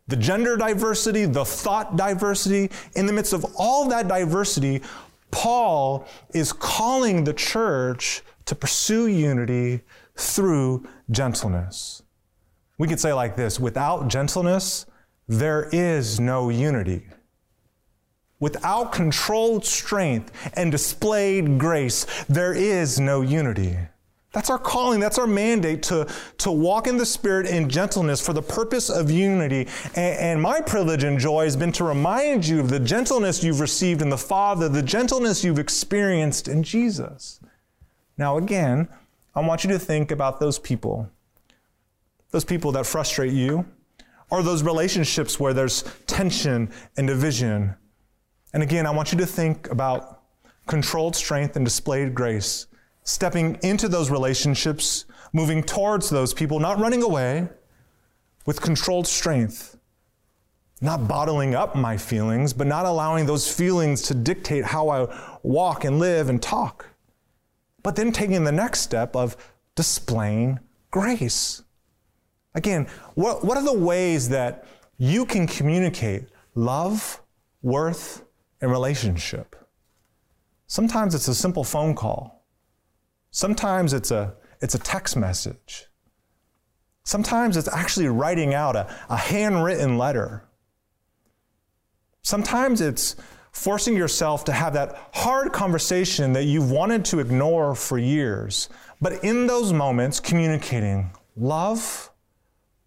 the 0.09 0.17
gender 0.17 0.57
diversity, 0.57 1.25
the 1.25 1.45
thought 1.45 1.97
diversity, 1.97 2.71
in 2.97 3.07
the 3.07 3.13
midst 3.13 3.33
of 3.33 3.45
all 3.57 3.89
that 3.89 4.09
diversity, 4.09 4.83
Paul 5.31 6.07
is 6.31 6.53
calling 6.53 7.25
the 7.25 7.35
church 7.35 8.23
to 8.47 8.55
pursue 8.55 9.07
unity 9.07 9.83
through 10.17 10.87
gentleness. 11.11 12.03
We 12.79 12.89
could 12.89 13.01
say 13.01 13.13
like 13.13 13.37
this 13.37 13.61
without 13.61 14.09
gentleness, 14.09 14.87
there 15.27 15.69
is 15.73 16.19
no 16.19 16.49
unity. 16.49 17.07
Without 18.41 18.93
controlled 18.93 19.65
strength 19.67 20.33
and 20.55 20.71
displayed 20.71 21.59
grace, 21.59 22.07
there 22.29 22.55
is 22.55 23.01
no 23.01 23.21
unity. 23.21 23.77
That's 24.33 24.51
our 24.51 24.59
calling. 24.59 25.01
That's 25.01 25.19
our 25.19 25.27
mandate 25.27 25.83
to, 25.85 26.07
to 26.39 26.53
walk 26.53 26.87
in 26.87 26.99
the 26.99 27.07
Spirit 27.07 27.47
in 27.47 27.69
gentleness 27.69 28.25
for 28.25 28.33
the 28.33 28.43
purpose 28.43 28.91
of 28.91 29.11
unity. 29.11 29.67
And, 29.97 30.19
and, 30.21 30.43
my 30.43 30.61
privilege 30.61 31.03
and 31.03 31.19
joy 31.19 31.45
has 31.45 31.57
been 31.57 31.73
to 31.73 31.85
remind 31.85 32.47
you 32.47 32.61
of 32.61 32.69
the 32.69 32.79
gentleness 32.79 33.43
you've 33.43 33.59
received 33.59 34.03
in 34.03 34.11
the 34.11 34.19
Father, 34.19 34.69
the 34.69 34.83
gentleness 34.83 35.43
you've 35.43 35.59
experienced 35.59 36.47
in 36.47 36.63
Jesus. 36.63 37.41
Now, 38.19 38.37
again, 38.37 38.89
I 39.35 39.41
want 39.41 39.65
you 39.65 39.71
to 39.71 39.79
think 39.79 40.11
about 40.11 40.41
those 40.41 40.59
people, 40.59 41.11
those 42.31 42.45
people 42.45 42.73
that 42.73 42.87
frustrate 42.87 43.33
you, 43.33 43.65
or 44.31 44.43
those 44.43 44.63
relationships 44.63 45.41
where 45.41 45.55
there's 45.55 45.85
tension 46.07 46.71
and 46.97 47.07
division. 47.07 47.75
And 48.53 48.63
again, 48.63 48.87
I 48.87 48.91
want 48.91 49.13
you 49.13 49.19
to 49.19 49.27
think 49.27 49.71
about 49.71 50.23
controlled 50.67 51.17
strength 51.17 51.57
and 51.57 51.65
displayed 51.65 52.15
grace 52.15 52.67
stepping 53.09 53.59
into 53.63 53.89
those 53.89 54.11
relationships, 54.11 55.07
moving 55.33 55.63
towards 55.63 56.11
those 56.11 56.35
people, 56.35 56.61
not 56.61 56.79
running 56.79 57.03
away 57.03 57.49
with 58.45 58.61
controlled 58.61 59.07
strength, 59.07 59.79
not 60.83 61.09
bottling 61.09 61.55
up 61.55 61.75
my 61.75 61.97
feelings, 61.97 62.53
but 62.53 62.67
not 62.67 62.85
allowing 62.85 63.25
those 63.25 63.51
feelings 63.51 64.03
to 64.03 64.15
dictate 64.15 64.63
how 64.63 64.91
I 64.91 65.39
walk 65.43 65.85
and 65.85 65.99
live 65.99 66.29
and 66.29 66.41
talk. 66.43 66.87
But 67.83 67.97
then 67.97 68.13
taking 68.13 68.45
the 68.45 68.53
next 68.53 68.81
step 68.81 69.17
of 69.17 69.39
displaying 69.75 70.61
grace. 70.91 71.63
Again, 72.55 72.87
what, 73.15 73.45
what 73.45 73.57
are 73.57 73.65
the 73.65 73.73
ways 73.73 74.29
that 74.31 74.67
you 74.97 75.25
can 75.27 75.47
communicate 75.47 76.25
love, 76.55 77.23
worth, 77.63 78.25
and 78.61 78.71
relationship? 78.71 79.57
Sometimes 80.67 81.15
it's 81.15 81.29
a 81.29 81.35
simple 81.35 81.65
phone 81.65 81.95
call. 81.95 82.45
Sometimes 83.31 83.93
it's 83.93 84.11
a, 84.11 84.35
it's 84.61 84.75
a 84.75 84.79
text 84.79 85.17
message. 85.17 85.87
Sometimes 87.05 87.57
it's 87.57 87.69
actually 87.69 88.09
writing 88.09 88.55
out 88.55 88.77
a, 88.77 88.95
a 89.09 89.17
handwritten 89.17 89.97
letter. 89.97 90.45
Sometimes 92.23 92.81
it's 92.81 93.17
forcing 93.53 93.97
yourself 93.97 94.45
to 94.45 94.53
have 94.53 94.75
that 94.75 95.09
hard 95.13 95.53
conversation 95.53 96.33
that 96.35 96.45
you've 96.45 96.71
wanted 96.71 97.05
to 97.07 97.19
ignore 97.19 97.75
for 97.75 97.99
years. 97.99 98.69
But 99.01 99.25
in 99.25 99.47
those 99.47 99.73
moments, 99.73 100.21
communicating 100.21 101.11
love, 101.37 102.11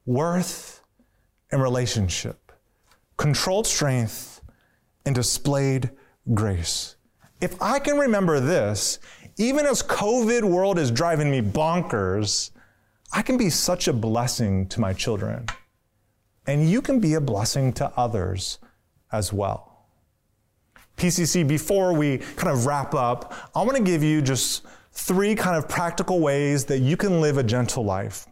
worth, 0.06 0.82
and 1.52 1.62
relationship, 1.62 2.52
controlled 3.18 3.68
strength, 3.68 4.42
and 5.06 5.14
displayed 5.16 5.90
grace. 6.34 6.96
If 7.42 7.62
I 7.62 7.80
can 7.80 7.98
remember 7.98 8.40
this, 8.40 9.00
even 9.38 9.66
as 9.66 9.82
COVID 9.84 10.44
world 10.44 10.78
is 10.78 10.92
driving 10.92 11.32
me 11.32 11.42
bonkers, 11.42 12.52
I 13.14 13.22
can 13.22 13.38
be 13.38 13.50
such 13.50 13.88
a 13.88 13.94
blessing 13.94 14.68
to 14.70 14.80
my 14.80 14.94
children. 14.94 15.48
And 16.48 16.70
you 16.70 16.82
can 16.82 17.00
be 17.00 17.16
a 17.16 17.22
blessing 17.22 17.74
to 17.74 17.92
others 17.98 18.60
as 19.12 19.34
well. 19.34 19.88
PCC, 20.98 21.48
before 21.48 21.94
we 21.94 22.20
kind 22.20 22.50
of 22.50 22.66
wrap 22.66 22.94
up, 22.94 23.34
I 23.56 23.64
want 23.64 23.76
to 23.78 23.84
give 23.84 24.04
you 24.04 24.22
just 24.22 24.66
three 24.92 25.36
kind 25.36 25.56
of 25.56 25.68
practical 25.68 26.20
ways 26.20 26.66
that 26.66 26.80
you 26.80 26.96
can 26.96 27.22
live 27.22 27.38
a 27.38 27.44
gentle 27.44 27.84
life. 27.84 28.28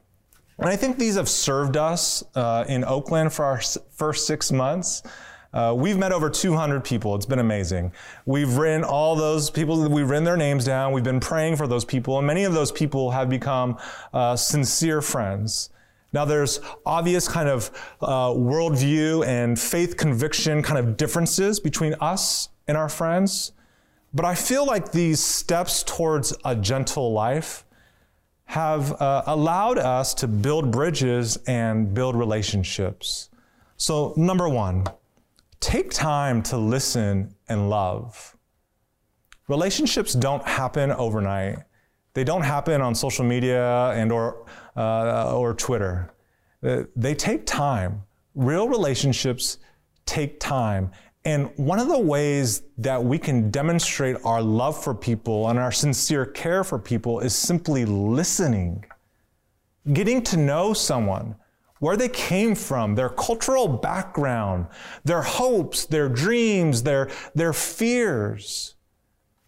And 0.60 0.68
I 0.68 0.76
think 0.76 0.98
these 0.98 1.16
have 1.16 1.30
served 1.30 1.78
us 1.78 2.22
uh, 2.36 2.66
in 2.68 2.84
Oakland 2.84 3.32
for 3.32 3.46
our 3.46 3.62
first 3.92 4.28
six 4.28 4.52
months. 4.52 5.02
Uh, 5.54 5.74
we've 5.76 5.98
met 5.98 6.12
over 6.12 6.30
200 6.30 6.84
people. 6.84 7.16
It's 7.16 7.26
been 7.26 7.40
amazing. 7.40 7.94
We've 8.26 8.58
written 8.58 8.84
all 8.84 9.16
those 9.16 9.50
people, 9.50 9.88
we've 9.90 10.10
written 10.10 10.26
their 10.26 10.36
names 10.36 10.66
down. 10.66 10.92
We've 10.92 11.04
been 11.04 11.22
praying 11.22 11.56
for 11.56 11.66
those 11.66 11.86
people, 11.86 12.18
and 12.18 12.28
many 12.28 12.44
of 12.44 12.54
those 12.54 12.74
people 12.74 13.12
have 13.12 13.30
become 13.30 13.78
uh, 14.14 14.36
sincere 14.36 15.02
friends. 15.02 15.70
Now, 16.12 16.26
there's 16.26 16.60
obvious 16.86 17.28
kind 17.28 17.48
of 17.48 17.72
uh, 18.02 18.30
worldview 18.30 19.26
and 19.26 19.58
faith 19.58 19.96
conviction 19.96 20.62
kind 20.62 20.78
of 20.78 20.98
differences 20.98 21.62
between 21.62 21.96
us 22.02 22.50
and 22.68 22.76
our 22.76 22.90
friends, 22.90 23.54
but 24.14 24.26
I 24.26 24.36
feel 24.36 24.66
like 24.66 24.92
these 24.92 25.24
steps 25.24 25.84
towards 25.84 26.36
a 26.44 26.56
gentle 26.56 27.14
life 27.14 27.64
have 28.50 29.00
uh, 29.02 29.24
allowed 29.26 29.78
us 29.78 30.14
to 30.16 30.28
build 30.28 30.72
bridges 30.72 31.38
and 31.48 31.94
build 31.94 32.16
relationships. 32.16 33.30
So, 33.78 34.14
number 34.18 34.50
one, 34.50 34.86
Take 35.60 35.92
time 35.92 36.42
to 36.44 36.58
listen 36.58 37.36
and 37.50 37.70
love. 37.70 38.38
Relationships 39.50 40.14
don't 40.14 40.46
happen 40.48 40.92
overnight. 40.92 41.58
They 42.14 42.24
don't 42.24 42.44
happen 42.44 42.82
on 42.82 42.96
social 42.96 43.26
media 43.26 43.90
and 43.92 44.12
or, 44.12 44.46
uh, 44.78 45.36
or 45.36 45.54
Twitter. 45.54 46.14
Uh, 46.64 46.84
they 46.96 47.14
take 47.14 47.46
time. 47.46 48.04
Real 48.36 48.70
relationships 48.70 49.58
take 50.06 50.40
time. 50.40 50.92
And 51.30 51.52
one 51.58 51.78
of 51.78 51.88
the 51.88 52.00
ways 52.00 52.64
that 52.80 53.04
we 53.04 53.20
can 53.20 53.52
demonstrate 53.52 54.18
our 54.26 54.42
love 54.42 54.84
for 54.84 54.96
people 54.96 55.48
and 55.50 55.60
our 55.60 55.72
sincere 55.72 56.26
care 56.26 56.64
for 56.64 56.80
people 56.80 57.20
is 57.20 57.36
simply 57.36 57.86
listening. 57.86 58.84
Getting 59.94 60.24
to 60.24 60.38
know 60.38 60.74
someone, 60.74 61.36
where 61.82 61.96
they 61.96 62.10
came 62.10 62.56
from, 62.56 62.96
their 62.96 63.10
cultural 63.10 63.68
background, 63.68 64.66
their 65.04 65.22
hopes, 65.22 65.86
their 65.86 66.10
dreams, 66.10 66.82
their, 66.82 67.12
their 67.36 67.54
fears. 67.54 68.74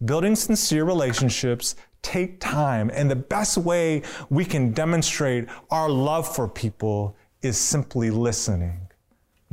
Building 0.04 0.36
sincere 0.36 0.84
relationships 0.84 1.74
take 2.00 2.38
time. 2.38 2.92
And 2.94 3.10
the 3.10 3.16
best 3.16 3.58
way 3.58 4.02
we 4.30 4.44
can 4.44 4.70
demonstrate 4.70 5.48
our 5.72 5.90
love 5.90 6.32
for 6.32 6.46
people 6.46 7.16
is 7.42 7.58
simply 7.58 8.10
listening. 8.10 8.91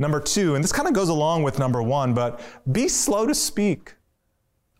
Number 0.00 0.18
two, 0.18 0.54
and 0.54 0.64
this 0.64 0.72
kind 0.72 0.88
of 0.88 0.94
goes 0.94 1.10
along 1.10 1.42
with 1.42 1.58
number 1.58 1.82
one, 1.82 2.14
but 2.14 2.40
be 2.72 2.88
slow 2.88 3.26
to 3.26 3.34
speak. 3.34 3.96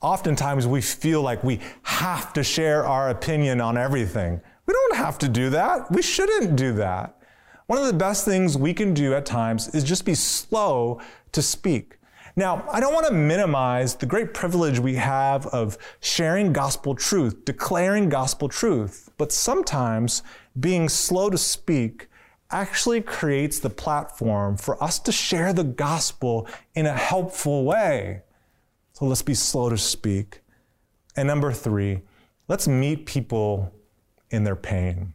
Oftentimes 0.00 0.66
we 0.66 0.80
feel 0.80 1.20
like 1.20 1.44
we 1.44 1.61
have 1.83 2.33
to 2.33 2.42
share 2.42 2.87
our 2.87 3.11
opinion 3.11 3.61
on 3.61 3.76
everything. 3.76 4.40
We 4.64 4.72
don't 4.72 4.96
have 4.96 5.18
to 5.18 5.28
do 5.28 5.50
that. 5.50 5.92
We 5.92 6.00
shouldn't 6.00 6.56
do 6.56 6.72
that. 6.72 7.18
One 7.66 7.78
of 7.78 7.87
the 7.87 7.92
best 7.92 8.24
things 8.24 8.56
we 8.56 8.72
can 8.72 8.94
do 8.94 9.12
at 9.12 9.26
times 9.26 9.74
is 9.74 9.85
just 9.85 10.06
be 10.06 10.14
slow 10.14 11.02
to 11.33 11.42
speak. 11.42 11.98
Now, 12.35 12.64
I 12.72 12.80
don't 12.80 12.94
want 12.94 13.06
to 13.09 13.12
minimize 13.12 13.96
the 13.96 14.06
great 14.06 14.33
privilege 14.33 14.78
we 14.78 14.94
have 14.94 15.46
of 15.48 15.76
sharing 16.00 16.54
gospel 16.54 16.94
truth, 16.94 17.44
declaring 17.44 18.09
gospel 18.09 18.48
truth, 18.48 19.11
but 19.18 19.33
sometimes 19.33 20.22
being 20.59 20.88
slow 20.88 21.28
to 21.28 21.37
speak 21.37 22.09
actually 22.51 23.01
creates 23.01 23.59
the 23.59 23.71
platform 23.71 24.57
for 24.57 24.83
us 24.83 24.99
to 25.01 25.13
share 25.13 25.53
the 25.53 25.65
gospel 25.65 26.49
in 26.75 26.87
a 26.87 26.93
helpful 26.93 27.65
way. 27.65 28.23
So 28.93 29.07
let's 29.07 29.23
be 29.23 29.35
slow 29.35 29.71
to 29.71 29.79
speak. 29.79 30.41
And 31.17 31.27
number 31.27 31.53
three, 31.53 32.03
let's 32.49 32.69
meet 32.69 33.07
people 33.07 33.73
in 34.31 34.45
their 34.45 34.57
pain 34.57 35.15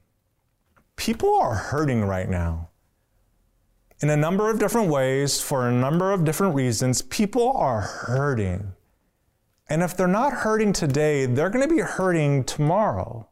people 0.95 1.35
are 1.35 1.55
hurting 1.55 2.03
right 2.03 2.29
now. 2.29 2.69
In 4.01 4.09
a 4.09 4.17
number 4.17 4.49
of 4.49 4.59
different 4.59 4.89
ways, 4.89 5.41
for 5.41 5.67
a 5.67 5.71
number 5.71 6.11
of 6.11 6.25
different 6.25 6.55
reasons, 6.55 7.01
people 7.01 7.51
are 7.55 7.81
hurting. 7.81 8.73
And 9.69 9.81
if 9.81 9.95
they're 9.95 10.07
not 10.07 10.33
hurting 10.33 10.73
today, 10.73 11.25
they're 11.25 11.49
going 11.49 11.67
to 11.67 11.73
be 11.73 11.81
hurting 11.81 12.43
tomorrow. 12.43 13.29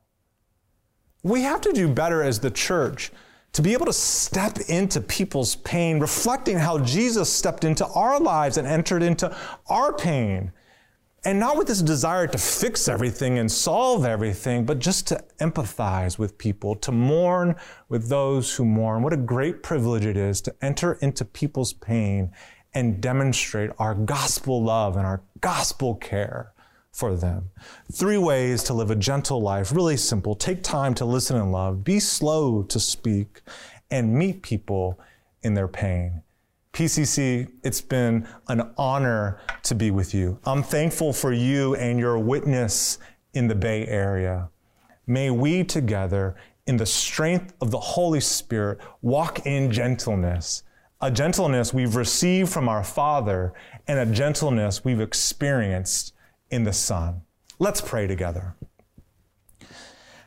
We 1.21 1.41
have 1.41 1.61
to 1.61 1.73
do 1.73 1.87
better 1.87 2.23
as 2.23 2.39
the 2.39 2.51
church 2.51 3.11
to 3.53 3.61
be 3.61 3.73
able 3.73 3.85
to 3.85 3.93
step 3.93 4.57
into 4.67 4.99
people's 4.99 5.55
pain, 5.57 5.99
reflecting 5.99 6.57
how 6.57 6.79
Jesus 6.79 7.31
stepped 7.31 7.63
into 7.63 7.85
our 7.87 8.19
lives 8.19 8.57
and 8.57 8.67
entered 8.67 9.03
into 9.03 9.35
our 9.67 9.93
pain. 9.93 10.51
And 11.25 11.39
not 11.39 11.55
with 11.55 11.67
this 11.67 11.81
desire 11.81 12.27
to 12.27 12.37
fix 12.37 12.89
everything 12.89 13.37
and 13.37 13.49
solve 13.49 14.03
everything, 14.05 14.65
but 14.65 14.79
just 14.79 15.07
to 15.07 15.23
empathize 15.39 16.17
with 16.17 16.37
people, 16.37 16.75
to 16.77 16.91
mourn 16.91 17.55
with 17.87 18.09
those 18.09 18.53
who 18.55 18.65
mourn. 18.65 19.03
What 19.03 19.13
a 19.13 19.17
great 19.17 19.63
privilege 19.63 20.05
it 20.05 20.17
is 20.17 20.41
to 20.41 20.55
enter 20.61 20.93
into 20.93 21.23
people's 21.23 21.71
pain 21.71 22.31
and 22.73 22.99
demonstrate 22.99 23.69
our 23.77 23.93
gospel 23.93 24.61
love 24.61 24.97
and 24.97 25.05
our 25.05 25.21
gospel 25.39 25.95
care 25.95 26.52
for 26.93 27.15
them. 27.15 27.49
Three 27.91 28.19
ways 28.19 28.63
to 28.63 28.73
live 28.73 28.91
a 28.91 28.95
gentle 28.95 29.41
life, 29.41 29.71
really 29.71 29.97
simple. 29.97 30.35
Take 30.35 30.63
time 30.63 30.93
to 30.95 31.05
listen 31.05 31.35
and 31.35 31.51
love, 31.51 31.83
be 31.83 31.99
slow 31.99 32.63
to 32.63 32.79
speak, 32.79 33.41
and 33.89 34.13
meet 34.13 34.43
people 34.43 34.99
in 35.41 35.55
their 35.55 35.67
pain. 35.67 36.21
PCC, 36.71 37.51
it's 37.63 37.81
been 37.81 38.27
an 38.47 38.71
honor 38.77 39.39
to 39.63 39.75
be 39.75 39.91
with 39.91 40.13
you. 40.13 40.39
I'm 40.45 40.63
thankful 40.63 41.13
for 41.13 41.31
you 41.31 41.75
and 41.75 41.99
your 41.99 42.17
witness 42.17 42.99
in 43.33 43.47
the 43.47 43.55
Bay 43.55 43.85
Area. 43.87 44.49
May 45.05 45.29
we 45.29 45.63
together, 45.63 46.35
in 46.65 46.77
the 46.77 46.85
strength 46.85 47.53
of 47.59 47.71
the 47.71 47.79
Holy 47.79 48.21
Spirit, 48.21 48.79
walk 49.01 49.45
in 49.45 49.71
gentleness, 49.71 50.63
a 51.01 51.11
gentleness 51.11 51.73
we've 51.73 51.95
received 51.95 52.49
from 52.51 52.69
our 52.69 52.83
Father 52.83 53.53
and 53.87 53.99
a 53.99 54.05
gentleness 54.05 54.85
we've 54.85 55.01
experienced 55.01 56.12
in 56.53 56.63
the 56.63 56.73
Son. 56.73 57.23
Let's 57.59 57.81
pray 57.81 58.07
together. 58.07 58.55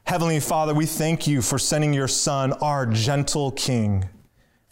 Heavenly 0.04 0.40
Father, 0.40 0.74
we 0.74 0.86
thank 0.86 1.26
you 1.26 1.40
for 1.40 1.58
sending 1.58 1.92
your 1.92 2.08
Son, 2.08 2.52
our 2.54 2.86
gentle 2.86 3.52
King. 3.52 4.08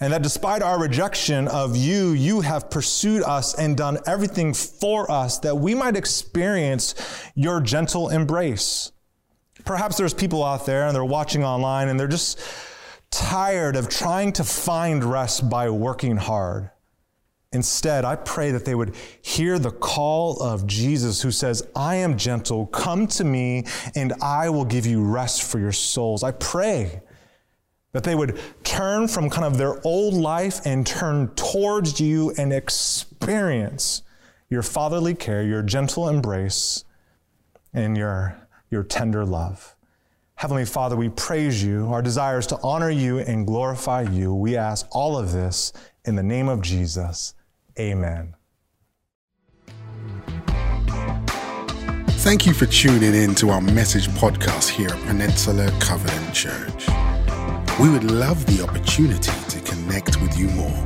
And 0.00 0.12
that 0.12 0.22
despite 0.22 0.62
our 0.62 0.80
rejection 0.80 1.46
of 1.48 1.76
you, 1.76 2.10
you 2.10 2.40
have 2.40 2.70
pursued 2.70 3.22
us 3.22 3.54
and 3.54 3.76
done 3.76 3.98
everything 4.06 4.52
for 4.52 5.10
us 5.10 5.38
that 5.38 5.56
we 5.56 5.74
might 5.74 5.96
experience 5.96 6.94
your 7.34 7.60
gentle 7.60 8.10
embrace. 8.10 8.90
Perhaps 9.64 9.96
there's 9.96 10.12
people 10.12 10.44
out 10.44 10.66
there 10.66 10.86
and 10.86 10.94
they're 10.94 11.04
watching 11.04 11.44
online 11.44 11.88
and 11.88 11.98
they're 11.98 12.08
just 12.08 12.40
tired 13.10 13.76
of 13.76 13.88
trying 13.88 14.32
to 14.32 14.44
find 14.44 15.04
rest 15.04 15.48
by 15.48 15.70
working 15.70 16.16
hard. 16.16 16.70
Instead, 17.54 18.04
I 18.04 18.16
pray 18.16 18.50
that 18.50 18.64
they 18.64 18.74
would 18.74 18.94
hear 19.22 19.58
the 19.58 19.70
call 19.70 20.42
of 20.42 20.66
Jesus 20.66 21.22
who 21.22 21.30
says, 21.30 21.66
I 21.74 21.96
am 21.96 22.18
gentle, 22.18 22.66
come 22.66 23.06
to 23.08 23.24
me, 23.24 23.64
and 23.94 24.12
I 24.20 24.50
will 24.50 24.64
give 24.64 24.86
you 24.86 25.04
rest 25.04 25.44
for 25.44 25.58
your 25.58 25.72
souls. 25.72 26.22
I 26.22 26.32
pray 26.32 27.00
that 27.92 28.02
they 28.02 28.16
would 28.16 28.40
turn 28.64 29.06
from 29.06 29.30
kind 29.30 29.44
of 29.44 29.56
their 29.56 29.80
old 29.86 30.14
life 30.14 30.60
and 30.64 30.84
turn 30.84 31.28
towards 31.36 32.00
you 32.00 32.34
and 32.36 32.52
experience 32.52 34.02
your 34.50 34.62
fatherly 34.62 35.14
care, 35.14 35.44
your 35.44 35.62
gentle 35.62 36.08
embrace, 36.08 36.84
and 37.72 37.96
your, 37.96 38.36
your 38.68 38.82
tender 38.82 39.24
love. 39.24 39.76
Heavenly 40.34 40.64
Father, 40.64 40.96
we 40.96 41.08
praise 41.08 41.62
you. 41.62 41.86
Our 41.92 42.02
desire 42.02 42.38
is 42.38 42.48
to 42.48 42.58
honor 42.62 42.90
you 42.90 43.20
and 43.20 43.46
glorify 43.46 44.02
you. 44.02 44.34
We 44.34 44.56
ask 44.56 44.86
all 44.90 45.16
of 45.16 45.30
this 45.30 45.72
in 46.04 46.16
the 46.16 46.22
name 46.22 46.48
of 46.48 46.60
Jesus. 46.60 47.34
Amen. 47.78 48.34
Thank 52.24 52.46
you 52.46 52.54
for 52.54 52.66
tuning 52.66 53.14
in 53.14 53.34
to 53.34 53.50
our 53.50 53.60
message 53.60 54.08
podcast 54.08 54.68
here 54.68 54.88
at 54.88 54.98
Peninsula 55.06 55.70
Covenant 55.78 56.32
Church. 56.32 56.86
We 57.78 57.90
would 57.90 58.04
love 58.04 58.46
the 58.46 58.62
opportunity 58.62 59.32
to 59.50 59.60
connect 59.60 60.22
with 60.22 60.38
you 60.38 60.48
more. 60.50 60.84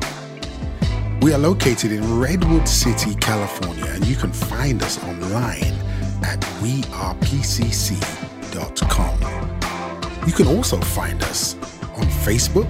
We 1.20 1.32
are 1.32 1.38
located 1.38 1.92
in 1.92 2.18
Redwood 2.18 2.66
City, 2.66 3.14
California, 3.16 3.86
and 3.86 4.04
you 4.06 4.16
can 4.16 4.32
find 4.32 4.82
us 4.82 4.98
online 5.04 5.74
at 6.24 6.40
wearepcc.com. 6.60 7.08
You 10.26 10.32
can 10.32 10.46
also 10.48 10.80
find 10.80 11.22
us 11.22 11.54
on 11.98 12.06
Facebook, 12.24 12.68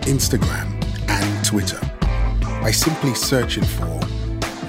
Instagram, 0.00 0.72
and 1.08 1.44
Twitter 1.44 1.97
by 2.60 2.70
simply 2.70 3.14
searching 3.14 3.64
for 3.64 4.00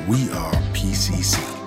We 0.08 0.30
Are 0.32 0.54
PCC. 0.74 1.59